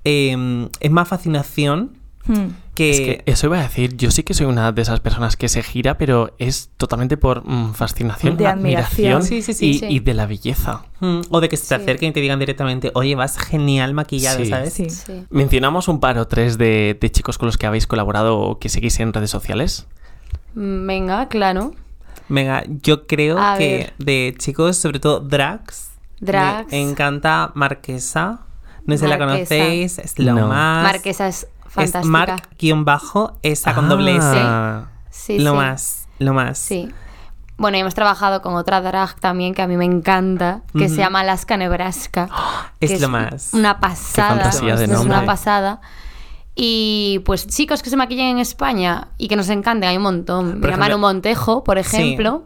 Eh, 0.04 0.68
es 0.80 0.90
más 0.90 1.06
fascinación 1.08 1.98
Hmm. 2.24 2.50
Que... 2.74 2.90
Es 2.90 3.00
que 3.00 3.22
eso 3.26 3.46
iba 3.48 3.58
a 3.58 3.62
decir, 3.62 3.96
yo 3.96 4.10
sí 4.10 4.22
que 4.22 4.34
soy 4.34 4.46
una 4.46 4.72
de 4.72 4.82
esas 4.82 5.00
personas 5.00 5.36
que 5.36 5.48
se 5.48 5.62
gira, 5.62 5.98
pero 5.98 6.34
es 6.38 6.70
totalmente 6.76 7.16
por 7.16 7.46
mm, 7.46 7.74
fascinación, 7.74 8.36
De 8.36 8.46
admiración. 8.46 9.22
Sí, 9.22 9.42
sí, 9.42 9.52
sí, 9.52 9.66
y, 9.70 9.78
sí. 9.78 9.86
y 9.88 10.00
de 10.00 10.14
la 10.14 10.26
belleza. 10.26 10.84
Mm, 11.00 11.20
o 11.30 11.40
de 11.40 11.48
que 11.48 11.56
se 11.56 11.62
te 11.62 11.76
Sí. 11.76 11.82
acerquen 11.82 12.10
y 12.10 12.12
te 12.12 12.20
digan 12.20 12.38
directamente, 12.38 12.90
oye, 12.94 13.14
vas 13.14 13.38
genial 13.38 13.94
maquillada, 13.94 14.38
Sí. 14.38 14.46
¿sabes? 14.46 14.72
Sí. 14.72 14.90
Sí. 14.90 15.24
Mencionamos 15.30 15.88
un 15.88 16.00
par 16.00 16.18
o 16.18 16.26
tres 16.26 16.58
de, 16.58 16.96
de 17.00 17.10
chicos 17.10 17.38
con 17.38 17.46
los 17.46 17.58
que 17.58 17.66
habéis 17.66 17.86
colaborado 17.86 18.38
o 18.38 18.58
que 18.58 18.68
seguís 18.68 18.98
en 19.00 19.12
redes 19.12 19.30
sociales. 19.30 19.86
Mm, 20.54 20.86
Venga, 20.86 21.28
claro. 21.28 21.74
Venga, 22.28 22.64
yo 22.82 23.06
creo 23.06 23.38
A 23.38 23.58
que 23.58 23.92
de 23.98 24.34
chicos, 24.38 24.76
sobre 24.76 24.98
todo 25.00 25.20
drags, 25.20 25.90
Drags. 26.20 26.70
me 26.70 26.80
encanta 26.80 27.50
Marquesa. 27.54 28.46
No 28.86 28.96
sé 28.96 29.04
si 29.04 29.10
la 29.10 29.18
conocéis, 29.18 29.98
es 29.98 30.18
lo 30.18 30.34
No. 30.34 30.48
más. 30.48 30.82
Marquesa 30.82 31.28
es 31.28 31.46
fantástica. 31.72 32.00
Es 32.00 32.06
Mark-bajo, 32.74 33.38
esa 33.42 33.74
con 33.74 33.88
doble 33.88 34.16
S. 34.16 34.26
Ah, 34.26 34.86
Sí, 35.10 35.38
lo 35.38 35.50
sí. 35.52 35.56
más, 35.56 36.08
lo 36.18 36.32
más. 36.32 36.58
Sí. 36.58 36.88
Bueno, 37.58 37.76
y 37.76 37.80
hemos 37.80 37.94
trabajado 37.94 38.40
con 38.42 38.54
otra 38.54 38.80
drag 38.80 39.20
también 39.20 39.54
que 39.54 39.62
a 39.62 39.66
mí 39.66 39.76
me 39.76 39.84
encanta, 39.84 40.62
que 40.76 40.88
se 40.88 40.96
llama 40.96 41.20
Alaska 41.20 41.56
Nebraska. 41.56 42.28
Es 42.80 42.90
que 42.92 42.98
lo 42.98 43.08
más. 43.08 43.50
Una 43.52 43.78
pasada. 43.78 44.30
fantasía 44.30 44.74
de 44.76 44.84
es 44.86 44.98
una 44.98 45.24
pasada. 45.24 45.80
Y 46.54 47.20
pues 47.24 47.46
chicos 47.46 47.82
que 47.82 47.90
se 47.90 47.96
maquillan 47.96 48.26
en 48.26 48.38
España 48.38 49.08
y 49.16 49.28
que 49.28 49.36
nos 49.36 49.48
encanten, 49.48 49.88
hay 49.88 49.96
un 49.96 50.02
montón. 50.02 50.60
Por 50.60 50.70
Mira, 50.70 50.76
Manu 50.76 50.98
Montejo, 50.98 51.62
por 51.64 51.78
ejemplo. 51.78 52.44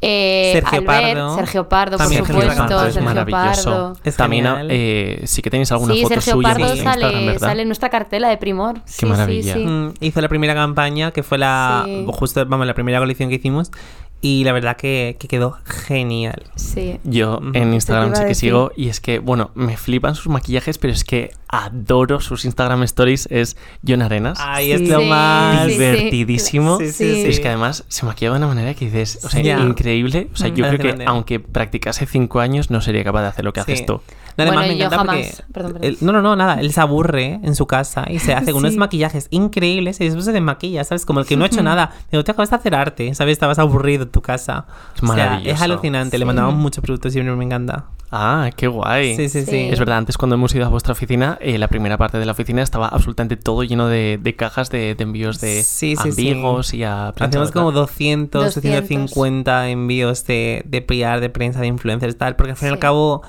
Eh, 0.00 0.50
Sergio 0.52 0.78
Albert, 0.78 0.86
Pardo. 1.16 1.34
Sergio 1.36 1.68
Pardo, 1.68 1.96
por 1.96 2.04
También 2.06 2.24
Sergio 2.24 2.40
supuesto. 2.42 2.62
Pardo, 2.62 2.86
es 2.86 2.94
Sergio 2.94 3.02
maravilloso. 3.10 3.70
Pardo. 3.70 3.96
Es 4.04 4.16
También 4.16 4.46
eh, 4.70 5.22
sí 5.24 5.42
que 5.42 5.50
tenéis 5.50 5.72
alguna 5.72 5.94
Sí, 5.94 6.02
foto 6.02 6.14
Sergio 6.14 6.32
suya 6.34 6.48
Pardo 6.50 6.72
en 6.72 6.84
sale, 6.84 7.38
sale 7.40 7.62
en 7.62 7.68
nuestra 7.68 7.88
cartela 7.88 8.28
de 8.28 8.36
Primor. 8.36 8.80
Sí, 8.84 9.06
maravilla. 9.06 9.54
Sí, 9.54 9.60
sí. 9.60 9.66
Mm, 9.66 9.94
hizo 10.00 10.20
la 10.20 10.28
primera 10.28 10.54
campaña, 10.54 11.10
que 11.10 11.22
fue 11.24 11.38
la. 11.38 11.82
Sí. 11.84 12.06
Justo, 12.06 12.46
vamos, 12.46 12.66
la 12.66 12.74
primera 12.74 13.00
colección 13.00 13.28
que 13.28 13.36
hicimos. 13.36 13.72
Y 14.20 14.42
la 14.42 14.52
verdad 14.52 14.76
que, 14.76 15.16
que 15.20 15.28
quedó 15.28 15.58
genial. 15.64 16.42
Sí. 16.56 16.98
Yo 17.04 17.40
en 17.54 17.72
Instagram 17.72 18.16
sí 18.16 18.24
que 18.26 18.34
sigo 18.34 18.72
y 18.76 18.88
es 18.88 19.00
que, 19.00 19.20
bueno, 19.20 19.52
me 19.54 19.76
flipan 19.76 20.16
sus 20.16 20.26
maquillajes, 20.26 20.76
pero 20.78 20.92
es 20.92 21.04
que 21.04 21.30
adoro 21.46 22.20
sus 22.20 22.44
Instagram 22.44 22.82
stories. 22.82 23.28
Es 23.30 23.56
John 23.86 24.02
Arenas. 24.02 24.38
Ay, 24.40 24.66
Sí. 24.66 24.72
es 24.72 24.90
lo 24.90 25.00
Sí, 25.00 25.06
más. 25.06 25.62
sí, 25.66 25.68
divertidísimo. 25.72 26.78
Sí, 26.78 26.86
sí, 26.88 26.92
Sí. 26.92 27.22
sí. 27.22 27.28
Es 27.28 27.40
que 27.40 27.48
además 27.48 27.84
se 27.88 28.06
maquilla 28.06 28.32
de 28.32 28.38
una 28.38 28.48
manera 28.48 28.74
que 28.74 28.86
dices, 28.86 29.20
o 29.24 29.28
sea, 29.28 29.40
increíble. 29.60 30.28
O 30.32 30.36
sea, 30.36 30.50
Mm. 30.50 30.54
yo 30.54 30.68
creo 30.68 30.96
que 30.96 31.04
aunque 31.06 31.40
practicase 31.40 32.06
cinco 32.06 32.40
años 32.40 32.70
no 32.70 32.80
sería 32.80 33.04
capaz 33.04 33.22
de 33.22 33.28
hacer 33.28 33.44
lo 33.44 33.52
que 33.52 33.62
Sí. 33.62 33.72
haces 33.72 33.86
tú. 33.86 34.00
No, 34.36 34.44
además 34.44 34.54
Bueno, 34.66 34.72
me 34.72 34.78
yo 34.78 34.84
encanta 34.86 34.96
jamás. 34.98 35.16
porque- 35.36 35.52
Perdón, 35.52 35.72
perdón. 35.74 35.88
él- 35.88 35.98
no, 36.00 36.12
no, 36.12 36.22
no, 36.22 36.36
nada. 36.36 36.60
Él 36.60 36.72
se 36.72 36.80
aburre 36.80 37.40
en 37.42 37.54
su 37.56 37.66
casa 37.66 38.04
y 38.08 38.18
se 38.20 38.34
hace 38.34 38.52
unos 38.52 38.72
Sí. 38.72 38.78
maquillajes 38.78 39.26
increíbles 39.30 40.00
y 40.00 40.04
después 40.04 40.24
se 40.26 40.32
desmaquilla, 40.32 40.84
¿sabes? 40.84 41.04
Como 41.06 41.18
el 41.20 41.26
que 41.26 41.36
no 41.36 41.42
ha 41.44 41.48
hecho 41.48 41.62
nada. 41.62 41.92
Digo, 42.12 42.22
te 42.22 42.30
acabas 42.30 42.50
de 42.50 42.56
hacer 42.56 42.74
arte, 42.74 43.14
¿sabes? 43.14 43.32
Estabas 43.32 43.58
aburrido 43.58 44.07
en 44.08 44.12
tu 44.12 44.22
casa. 44.22 44.66
Es 44.96 45.02
O 45.02 45.06
sea, 45.06 45.14
maravilloso. 45.16 45.54
es 45.54 45.62
alucinante. 45.62 46.18
Le 46.18 46.24
mandamos 46.24 46.54
muchos 46.54 46.82
productos 46.82 47.10
y 47.10 47.14
siempre 47.14 47.34
me 47.36 47.44
encanta. 47.44 47.84
Ah, 48.10 48.50
qué 48.56 48.68
guay. 48.68 49.16
Sí, 49.16 49.28
sí, 49.28 49.40
sí. 49.44 49.50
Sí. 49.50 49.68
Es 49.70 49.78
verdad, 49.78 49.98
antes 49.98 50.16
cuando 50.16 50.34
hemos 50.34 50.54
ido 50.54 50.64
a 50.64 50.68
vuestra 50.70 50.92
oficina, 50.92 51.36
eh, 51.42 51.58
la 51.58 51.68
primera 51.68 51.98
parte 51.98 52.16
de 52.18 52.24
la 52.24 52.32
oficina 52.32 52.62
estaba 52.62 52.88
absolutamente 52.88 53.36
todo 53.36 53.62
lleno 53.64 53.86
de, 53.86 54.18
de 54.20 54.34
cajas 54.34 54.70
de, 54.70 54.94
de 54.94 55.02
envíos 55.04 55.40
de 55.42 55.62
Sí, 55.62 55.94
sí, 55.94 56.12
sí. 56.12 56.30
amigos 56.30 56.72
y 56.72 56.84
a 56.84 57.12
prensa, 57.14 57.28
Hacemos 57.28 57.50
como 57.52 57.66
¿verdad? 57.66 57.82
200, 57.82 58.44
200. 58.54 58.62
250 58.62 59.68
envíos 59.68 60.24
de, 60.26 60.62
de 60.64 60.80
PR, 60.80 61.20
de 61.20 61.28
prensa, 61.28 61.60
de 61.60 61.66
influencers, 61.66 62.16
tal, 62.16 62.34
porque 62.34 62.52
al 62.52 62.56
fin 62.56 62.68
y 62.68 62.72
al 62.72 62.78
cabo, 62.78 63.20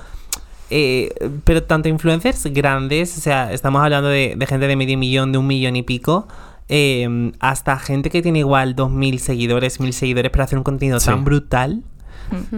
eh, 0.70 1.12
pero 1.44 1.62
tanto 1.62 1.90
influencers 1.90 2.44
grandes, 2.46 3.18
o 3.18 3.20
sea, 3.20 3.52
estamos 3.52 3.82
hablando 3.82 4.08
de, 4.08 4.34
de 4.34 4.46
gente 4.46 4.66
de 4.66 4.76
medio 4.76 4.96
millón, 4.96 5.30
de 5.32 5.36
un 5.38 5.46
millón 5.46 5.76
y 5.76 5.82
pico, 5.82 6.26
eh, 6.70 7.32
hasta 7.40 7.76
gente 7.78 8.08
que 8.08 8.22
tiene 8.22 8.38
igual 8.38 8.74
2.000 8.76 9.18
seguidores, 9.18 9.78
1.000 9.80 9.92
seguidores 9.92 10.30
para 10.30 10.44
hacer 10.44 10.56
un 10.56 10.64
contenido 10.64 10.98
Sí. 11.00 11.06
tan 11.06 11.24
brutal. 11.24 11.82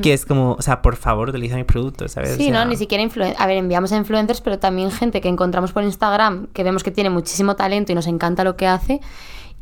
Que 0.02 0.12
es 0.12 0.26
como, 0.26 0.52
o 0.52 0.60
sea, 0.60 0.82
por 0.82 0.96
favor, 0.96 1.30
utiliza 1.30 1.56
mis 1.56 1.64
productos, 1.64 2.12
¿sabes? 2.12 2.36
Sí, 2.36 2.42
O 2.48 2.52
sea, 2.52 2.62
¿no? 2.64 2.68
Ni 2.70 2.76
siquiera 2.76 3.02
influen- 3.02 3.34
A 3.38 3.46
ver, 3.46 3.56
enviamos 3.56 3.90
a 3.92 3.96
influencers, 3.96 4.42
pero 4.42 4.58
también 4.58 4.90
gente 4.90 5.22
que 5.22 5.28
encontramos 5.30 5.72
por 5.72 5.82
Instagram, 5.82 6.48
que 6.52 6.62
vemos 6.62 6.82
que 6.82 6.90
tiene 6.90 7.08
muchísimo 7.08 7.56
talento 7.56 7.90
y 7.90 7.94
nos 7.94 8.06
encanta 8.06 8.44
lo 8.44 8.54
que 8.54 8.66
hace 8.66 9.00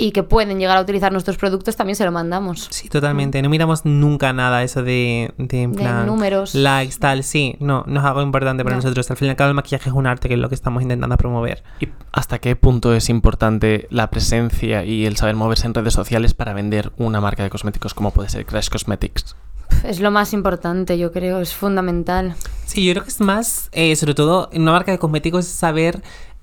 y 0.02 0.12
que 0.12 0.22
pueden 0.22 0.58
llegar 0.58 0.78
a 0.78 0.80
utilizar 0.80 1.12
nuestros 1.12 1.36
productos, 1.36 1.76
también 1.76 1.94
se 1.94 2.06
lo 2.06 2.10
mandamos. 2.10 2.68
Sí, 2.70 2.88
totalmente. 2.88 3.42
No 3.42 3.50
miramos 3.50 3.84
nunca 3.84 4.32
nada 4.32 4.62
eso 4.62 4.82
de, 4.82 5.32
de 5.36 5.62
en 5.64 5.72
De 5.74 5.84
números. 6.06 6.54
likes, 6.54 6.96
tal. 6.98 7.22
Sí, 7.22 7.56
no, 7.60 7.84
no 7.86 8.00
es 8.00 8.06
algo 8.06 8.22
importante 8.22 8.64
para 8.64 8.76
No. 8.76 8.82
nosotros. 8.82 9.10
Al 9.10 9.18
fin 9.18 9.26
y 9.26 9.30
al 9.30 9.36
cabo, 9.36 9.50
el 9.50 9.54
maquillaje 9.54 9.90
es 9.90 9.94
un 9.94 10.06
arte 10.06 10.28
que 10.28 10.34
es 10.34 10.40
lo 10.40 10.48
que 10.48 10.54
estamos 10.54 10.82
intentando 10.82 11.16
promover. 11.18 11.62
¿Y 11.80 11.88
hasta 12.12 12.38
qué 12.38 12.56
punto 12.56 12.94
es 12.94 13.10
importante 13.10 13.86
la 13.90 14.08
presencia 14.08 14.84
y 14.84 15.04
el 15.04 15.16
saber 15.18 15.36
moverse 15.36 15.66
en 15.66 15.74
redes 15.74 15.92
sociales 15.92 16.32
para 16.32 16.54
vender 16.54 16.92
una 16.96 17.20
marca 17.20 17.42
de 17.42 17.50
cosméticos 17.50 17.92
como 17.92 18.10
puede 18.10 18.30
ser 18.30 18.46
Crash 18.46 18.70
Cosmetics? 18.70 19.36
Es 19.84 20.00
lo 20.00 20.10
más 20.10 20.32
importante, 20.32 20.98
yo 20.98 21.12
creo, 21.12 21.40
es 21.40 21.54
fundamental. 21.54 22.34
Sí, 22.66 22.84
yo 22.84 22.92
creo 22.92 23.04
que 23.04 23.10
es 23.10 23.20
más, 23.20 23.68
eh, 23.72 23.94
sobre 23.96 24.14
todo 24.14 24.48
en 24.52 24.62
una 24.62 24.72
marca 24.72 24.92
de 24.92 24.98
cosméticos, 24.98 25.46
es 25.46 25.52
saber 25.52 26.02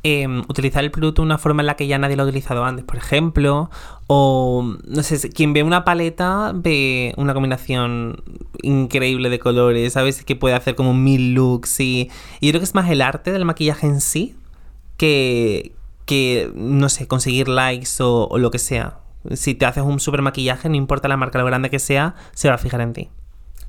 eh, 0.10 0.41
utilizar 0.48 0.86
el 0.86 0.91
producto 0.91 1.22
de 1.22 1.26
una 1.26 1.38
forma 1.38 1.62
en 1.62 1.67
la 1.67 1.76
que 1.76 1.86
ya 1.86 1.98
nadie 1.98 2.15
lo 2.15 2.24
ha 2.24 2.26
utilizado 2.26 2.63
antes, 2.63 2.86
por 2.86 2.96
ejemplo. 2.96 3.70
O, 4.08 4.76
no 4.88 5.04
sé, 5.04 5.30
quien 5.30 5.52
ve 5.52 5.63
una 5.63 5.84
paleta 5.84 6.54
ve 6.56 7.13
una 7.17 7.34
combinación 7.34 8.24
increíble 8.62 9.30
de 9.30 9.39
colores, 9.39 9.93
¿sabes? 9.93 10.24
Que 10.24 10.38
puede 10.38 10.56
hacer 10.56 10.76
como 10.76 10.93
mil 10.93 11.34
looks. 11.34 11.80
Y, 11.82 12.10
y 12.39 12.48
yo 12.48 12.52
creo 12.52 12.62
que 12.62 12.65
es 12.65 12.76
más 12.76 12.89
el 12.89 13.02
arte 13.02 13.34
del 13.34 13.43
maquillaje 13.43 13.88
en 13.88 14.00
sí 14.00 14.36
que, 14.96 15.74
que 16.06 16.52
no 16.56 16.88
sé, 16.88 17.08
conseguir 17.08 17.50
likes 17.50 17.89
o 18.00 18.38
lo 18.38 18.50
que 18.50 18.60
sea. 18.60 19.00
Si 19.34 19.56
te 19.56 19.65
haces 19.65 19.84
un 19.84 20.00
super 20.00 20.22
maquillaje, 20.22 20.70
no 20.70 20.76
importa 20.76 21.10
la 21.10 21.17
marca, 21.17 21.39
lo 21.39 21.46
grande 21.46 21.70
que 21.70 21.80
sea, 21.80 22.15
se 22.34 22.48
va 22.48 22.56
a 22.56 22.60
fijar 22.60 22.80
en 22.80 22.93
ti. 22.93 23.10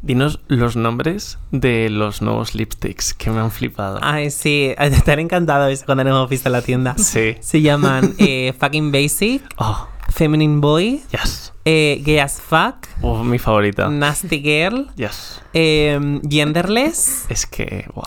Dinos 0.00 0.40
los 0.46 0.76
nombres 0.76 1.38
de 1.50 1.90
los 1.90 2.22
nuevos 2.22 2.54
lipsticks 2.54 3.14
que 3.14 3.30
me 3.30 3.40
han 3.40 3.50
flipado. 3.50 3.98
Ay, 4.00 4.30
sí, 4.30 4.72
estar 4.78 5.18
encantado 5.18 5.66
eso 5.68 5.84
cuando 5.86 6.04
nos 6.04 6.12
hemos 6.12 6.30
visto 6.30 6.48
en 6.48 6.52
la 6.52 6.62
tienda. 6.62 6.94
Sí. 6.98 7.36
Se 7.40 7.60
llaman 7.60 8.14
eh, 8.18 8.54
Fucking 8.58 8.92
Basic, 8.92 9.42
Oh, 9.56 9.88
Feminine 10.10 10.60
Boy, 10.60 11.02
yes. 11.10 11.52
eh, 11.64 12.00
Gay 12.04 12.18
as 12.20 12.40
Fuck, 12.40 12.86
Oh, 13.02 13.24
mi 13.24 13.38
favorita. 13.40 13.88
Nasty 13.88 14.40
Girl, 14.40 14.88
Yes. 14.94 15.42
eh, 15.52 15.98
Genderless. 16.30 17.26
Es 17.28 17.46
que, 17.46 17.86
guau. 17.92 18.04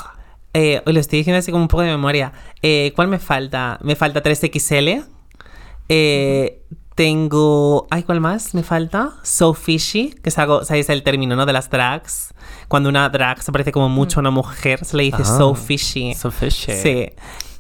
Eh, 0.54 0.82
hoy 0.86 0.94
lo 0.94 1.00
estoy 1.02 1.20
diciendo 1.20 1.40
así 1.40 1.52
como 1.52 1.64
un 1.64 1.68
poco 1.68 1.84
de 1.84 1.90
memoria. 1.92 2.32
Eh, 2.62 2.94
¿Cuál 2.96 3.10
me 3.10 3.20
falta? 3.20 3.80
Me 3.84 3.96
falta 3.98 4.22
3XL. 4.24 5.06
Eh, 5.90 6.62
tengo. 6.96 7.88
Ay, 7.90 8.04
¿cuál 8.04 8.20
más 8.22 8.54
me 8.54 8.64
falta? 8.64 9.14
So 9.24 9.54
Fishy, 9.54 10.12
que 10.22 10.30
es 10.30 10.38
algo, 10.38 10.64
¿sabéis 10.66 10.90
el 10.90 11.04
término, 11.04 11.36
no? 11.36 11.46
De 11.46 11.54
las 11.54 11.70
drags. 11.70 12.34
Cuando 12.68 12.90
una 12.90 13.08
drag 13.10 13.42
se 13.42 13.52
parece 13.52 13.72
como 13.72 13.90
mucho 13.90 14.20
a 14.20 14.22
una 14.22 14.32
mujer, 14.32 14.84
se 14.86 14.98
le 14.98 15.04
dice 15.04 15.18
Ah, 15.22 15.26
So 15.38 15.56
Fishy. 15.56 16.14
So 16.16 16.32
fishy. 16.32 16.72
Sí. 16.74 17.10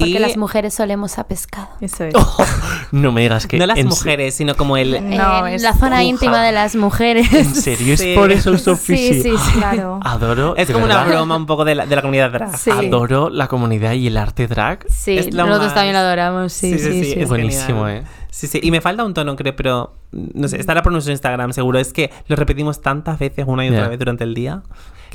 Porque 0.01 0.17
Y- 0.17 0.19
las 0.19 0.37
mujeres 0.37 0.73
solemos 0.73 1.17
a 1.17 1.27
pescado. 1.27 1.69
Eso 1.79 2.03
es. 2.05 2.13
No 2.91 3.11
me 3.13 3.21
digas 3.21 3.47
que. 3.47 3.57
no 3.57 3.65
las 3.65 3.77
en 3.77 3.87
mujeres, 3.87 4.35
sino 4.35 4.55
como 4.55 4.75
el. 4.75 4.91
No, 5.15 5.47
En 5.47 5.53
es 5.53 5.61
la 5.61 5.71
zona 5.73 5.87
bruja. 5.97 6.03
íntima 6.03 6.43
de 6.43 6.51
las 6.51 6.75
mujeres. 6.75 7.31
¿En 7.33 7.55
serio? 7.55 7.95
Sí. 7.95 8.09
Es 8.11 8.17
por 8.17 8.31
eso 8.31 8.49
el 8.53 8.59
so 8.59 8.75
Sí, 8.75 8.97
sí, 8.97 9.21
sí. 9.23 9.33
Claro. 9.53 9.99
Adoro. 10.03 10.55
Es 10.57 10.69
como 10.69 10.83
una 10.85 11.03
broma 11.05 11.37
un 11.37 11.45
poco 11.45 11.63
de 11.63 11.75
la, 11.75 11.85
de 11.85 11.95
la 11.95 12.01
comunidad 12.01 12.31
drag. 12.31 12.57
Sí. 12.57 12.69
Adoro 12.69 13.29
la 13.29 13.47
comunidad 13.47 13.93
y 13.93 14.07
el 14.07 14.17
arte 14.17 14.47
drag. 14.47 14.85
Sí, 14.89 15.15
nosotros 15.31 15.59
más. 15.67 15.73
también 15.73 15.93
lo 15.93 15.99
adoramos, 15.99 16.51
sí, 16.51 16.77
sí, 16.77 17.03
sí. 17.05 17.13
es 17.21 17.29
Buenísimo, 17.29 17.85
genial. 17.85 18.03
¿eh? 18.03 18.07
Sí, 18.29 18.47
sí. 18.47 18.59
Y 18.61 18.71
me 18.71 18.81
falta 18.81 19.03
un 19.05 19.13
tono, 19.13 19.35
creo, 19.35 19.55
pero 19.55 19.95
no 20.11 20.47
sé, 20.47 20.59
estará 20.59 20.81
por 20.83 20.91
nuestro 20.91 21.11
Instagram, 21.11 21.53
seguro. 21.53 21.79
Es 21.79 21.93
que 21.93 22.11
lo 22.27 22.35
repetimos 22.35 22.81
tantas 22.81 23.19
veces, 23.19 23.45
una 23.47 23.65
y 23.65 23.69
otra 23.69 23.87
vez 23.87 23.99
durante 23.99 24.23
el 24.25 24.33
día. 24.33 24.63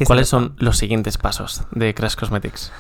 ¿Cuáles 0.07 0.29
son 0.29 0.55
los 0.59 0.77
siguientes 0.79 1.17
pasos 1.19 1.63
de 1.73 1.95
Crash 1.95 2.15
Cosmetics? 2.15 2.73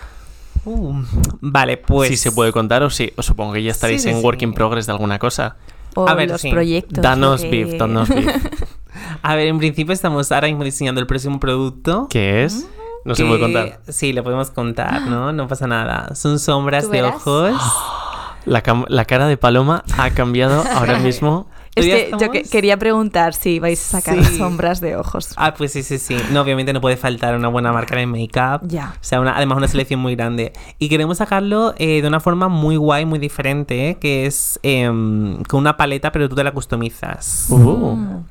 Uh, 0.66 1.02
vale, 1.40 1.76
pues. 1.78 2.08
si 2.10 2.16
se 2.16 2.32
puede 2.32 2.52
contar 2.52 2.82
o 2.82 2.90
sí. 2.90 3.12
Os 3.16 3.24
supongo 3.24 3.54
que 3.54 3.62
ya 3.62 3.70
estaréis 3.70 4.02
Sí, 4.02 4.08
sí, 4.08 4.14
en 4.14 4.20
sí. 4.20 4.24
work 4.26 4.42
in 4.42 4.52
progress 4.52 4.86
de 4.86 4.92
alguna 4.92 5.18
cosa. 5.18 5.56
O 5.94 6.06
A 6.08 6.14
ver, 6.14 6.28
los 6.28 6.40
sí. 6.42 6.50
proyectos. 6.50 7.02
Danos 7.02 7.40
de- 7.40 7.50
beef, 7.50 7.78
danos 7.78 8.08
beef. 8.08 8.26
A 9.22 9.34
ver, 9.34 9.46
en 9.48 9.58
principio 9.58 9.92
estamos 9.94 10.30
ahora 10.32 10.48
mismo 10.48 10.64
diseñando 10.64 11.00
el 11.00 11.06
próximo 11.06 11.40
producto. 11.40 12.06
¿Qué 12.10 12.44
es? 12.44 12.68
No 13.04 13.14
se 13.14 13.22
que- 13.22 13.28
puede 13.28 13.40
contar. 13.40 13.80
Sí, 13.88 14.12
lo 14.12 14.22
podemos 14.24 14.50
contar, 14.50 15.02
¿no? 15.02 15.32
No 15.32 15.46
pasa 15.48 15.66
nada. 15.66 16.14
Son 16.14 16.38
sombras 16.38 16.84
¿Tú 16.86 16.90
de 16.90 17.02
ojos. 17.04 17.52
La, 18.46 18.62
la 18.88 19.04
cara 19.06 19.26
de 19.26 19.36
Paloma 19.36 19.82
ha 19.98 20.10
cambiado 20.10 20.62
ahora 20.74 20.98
mismo. 21.00 21.48
Es 21.76 21.84
¿Tú 21.84 21.90
ya 21.90 21.96
que 21.96 22.10
yo 22.24 22.30
que- 22.32 22.42
quería 22.42 22.78
preguntar 22.78 23.34
si 23.34 23.58
vais 23.58 23.78
a 23.94 24.00
sacar 24.00 24.24
Sí. 24.24 24.38
sombras 24.38 24.80
de 24.80 24.96
ojos. 24.96 25.34
Ah, 25.36 25.52
pues 25.54 25.72
sí, 25.72 25.82
sí, 25.82 25.98
sí. 25.98 26.16
No, 26.32 26.40
obviamente 26.40 26.72
no 26.72 26.80
puede 26.80 26.96
faltar 26.96 27.36
una 27.36 27.48
buena 27.48 27.70
marca 27.72 27.94
de 27.96 28.06
make-up. 28.06 28.66
Ya. 28.66 28.94
O 28.94 29.04
sea, 29.04 29.20
una- 29.20 29.36
además 29.36 29.58
una 29.58 29.68
selección 29.68 30.00
muy 30.00 30.16
grande. 30.16 30.52
Y 30.78 30.88
queremos 30.88 31.18
sacarlo 31.18 31.74
eh, 31.78 32.00
de 32.02 32.08
una 32.08 32.18
forma 32.20 32.48
muy 32.48 32.76
guay, 32.76 33.04
muy 33.04 33.18
diferente, 33.18 33.90
¿eh? 33.90 33.94
que 34.00 34.24
es 34.26 34.58
em, 34.62 35.42
con 35.44 35.60
una 35.60 35.76
paleta, 35.76 36.10
pero 36.12 36.28
tú 36.28 36.34
te 36.34 36.42
la 36.44 36.52
customizas. 36.52 37.46
Uh. 37.50 38.22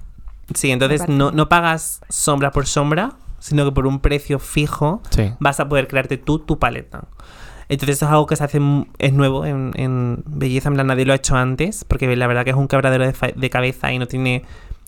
Sí, 0.54 0.72
entonces 0.72 1.08
no, 1.08 1.32
no 1.32 1.48
pagas 1.50 2.02
sombra 2.10 2.52
por 2.52 2.66
sombra, 2.68 3.14
sino 3.40 3.64
que 3.66 3.72
por 3.72 3.86
un 3.86 4.00
precio 4.00 4.40
fijo 4.40 5.02
Sí. 5.12 5.34
vas 5.40 5.60
a 5.60 5.70
poder 5.70 5.88
crearte 5.88 6.18
tú 6.18 6.40
tu 6.40 6.58
paleta. 6.58 7.04
Entonces 7.70 7.98
eso 7.98 8.06
es 8.06 8.12
algo 8.12 8.26
que 8.26 8.36
se 8.36 8.44
hace, 8.44 8.60
es 9.00 9.14
nuevo 9.14 9.46
en, 9.46 9.72
en 9.76 10.24
belleza, 10.26 10.70
en 10.70 10.76
plan 10.76 10.88
nadie 10.88 11.06
lo 11.06 11.14
ha 11.14 11.18
hecho 11.18 11.36
antes, 11.36 11.84
porque 11.84 12.16
la 12.16 12.28
verdad 12.28 12.44
que 12.44 12.52
es 12.52 12.56
un 12.56 12.68
quebradero 12.68 13.06
de, 13.06 13.34
de 13.36 13.50
cabeza 13.50 13.92
y 13.92 14.00
no 14.00 14.08
tiene 14.08 14.44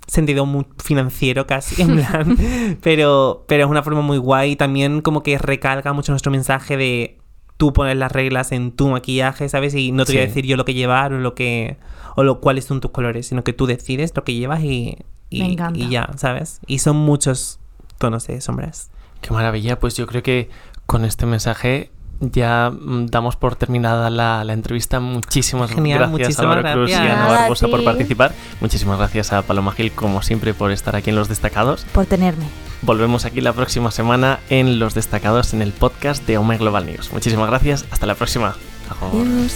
sentido 0.08 0.46
muy 0.46 0.66
financiero 0.84 1.48
casi, 1.48 1.82
en 1.82 1.98
plan, 1.98 2.38
pero, 2.82 3.44
pero 3.48 3.66
es 3.66 3.70
una 3.70 3.84
forma 3.84 4.02
muy 4.02 4.18
guay 4.18 4.52
y 4.52 4.56
también 4.56 5.02
como 5.02 5.24
que 5.24 5.38
recalca 5.38 5.92
mucho 5.94 6.12
nuestro 6.12 6.32
mensaje 6.32 6.78
de 6.78 7.18
tú 7.58 7.74
pones 7.74 7.98
las 7.98 8.12
reglas 8.12 8.52
en 8.52 8.72
tu 8.72 8.88
maquillaje, 8.88 9.50
¿sabes? 9.50 9.74
Y 9.74 9.92
no 9.92 10.06
te 10.06 10.13
voy 10.13 10.22
a 10.22 10.26
decir 10.26 10.46
yo 10.46 10.56
lo 10.58 10.66
que 10.66 10.74
llevar 10.76 11.12
o 11.13 11.20
lo 11.20 11.34
que 11.34 11.78
o 12.16 12.24
lo 12.24 12.40
cuáles 12.40 12.66
son 12.66 12.80
tus 12.82 12.92
colores, 12.92 13.28
sino 13.28 13.44
que 13.44 13.54
tú 13.54 13.66
decides 13.66 14.12
lo 14.16 14.24
que 14.24 14.34
llevas 14.34 14.63
y, 14.63 14.98
y, 15.30 15.40
Me 15.42 15.52
encanta. 15.54 15.80
y 15.80 15.90
ya, 15.90 16.10
¿sabes? 16.16 16.62
Y 16.68 16.80
son 16.80 16.96
muchos 16.98 17.60
tonos 17.98 18.28
de 18.28 18.42
sombras. 18.42 18.92
Qué 19.22 19.34
maravilla. 19.34 19.80
Pues 19.80 19.96
yo 19.98 20.08
creo 20.08 20.24
que 20.24 20.50
con 20.86 21.04
este 21.04 21.26
mensaje 21.26 21.92
ya 22.19 22.71
mm, 22.71 23.08
damos 23.08 23.36
por 23.36 23.56
terminada 23.56 24.10
la, 24.10 24.43
la 24.43 24.53
entrevista. 24.53 24.99
Muchísimas 24.99 25.71
Genial, 25.71 25.99
gracias 25.99 26.19
muchísimas 26.19 26.58
Álvaro 26.58 26.73
Cruz 26.73 26.91
y 26.91 26.93
a 26.93 27.25
Barbosa 27.27 27.67
por 27.67 27.80
ti. 27.80 27.86
participar. 27.86 28.34
Muchísimas 28.62 28.97
gracias 28.97 29.34
a 29.34 29.41
Paloma 29.41 29.71
Gil, 29.71 29.91
como 29.91 30.21
siempre, 30.21 30.53
por 30.53 30.71
estar 30.71 30.95
aquí 30.95 31.10
en 31.10 31.15
Los 31.15 31.30
Destacados. 31.30 31.86
Por 31.93 32.06
tenerme. 32.06 32.45
Volvemos 32.82 33.25
aquí 33.25 33.41
la 33.41 33.53
próxima 33.53 33.91
semana 33.91 34.39
en 34.49 34.80
Los 34.80 34.93
Destacados 34.93 35.53
en 35.53 35.62
el 35.62 35.71
podcast 35.71 36.25
de 36.27 36.38
Home 36.38 36.58
Global 36.58 36.86
News. 36.86 37.12
Muchísimas 37.12 37.49
gracias. 37.49 37.86
Hasta 37.91 38.06
la 38.06 38.15
próxima. 38.15 38.56
Agur. 38.89 39.25
Adiós. 39.27 39.53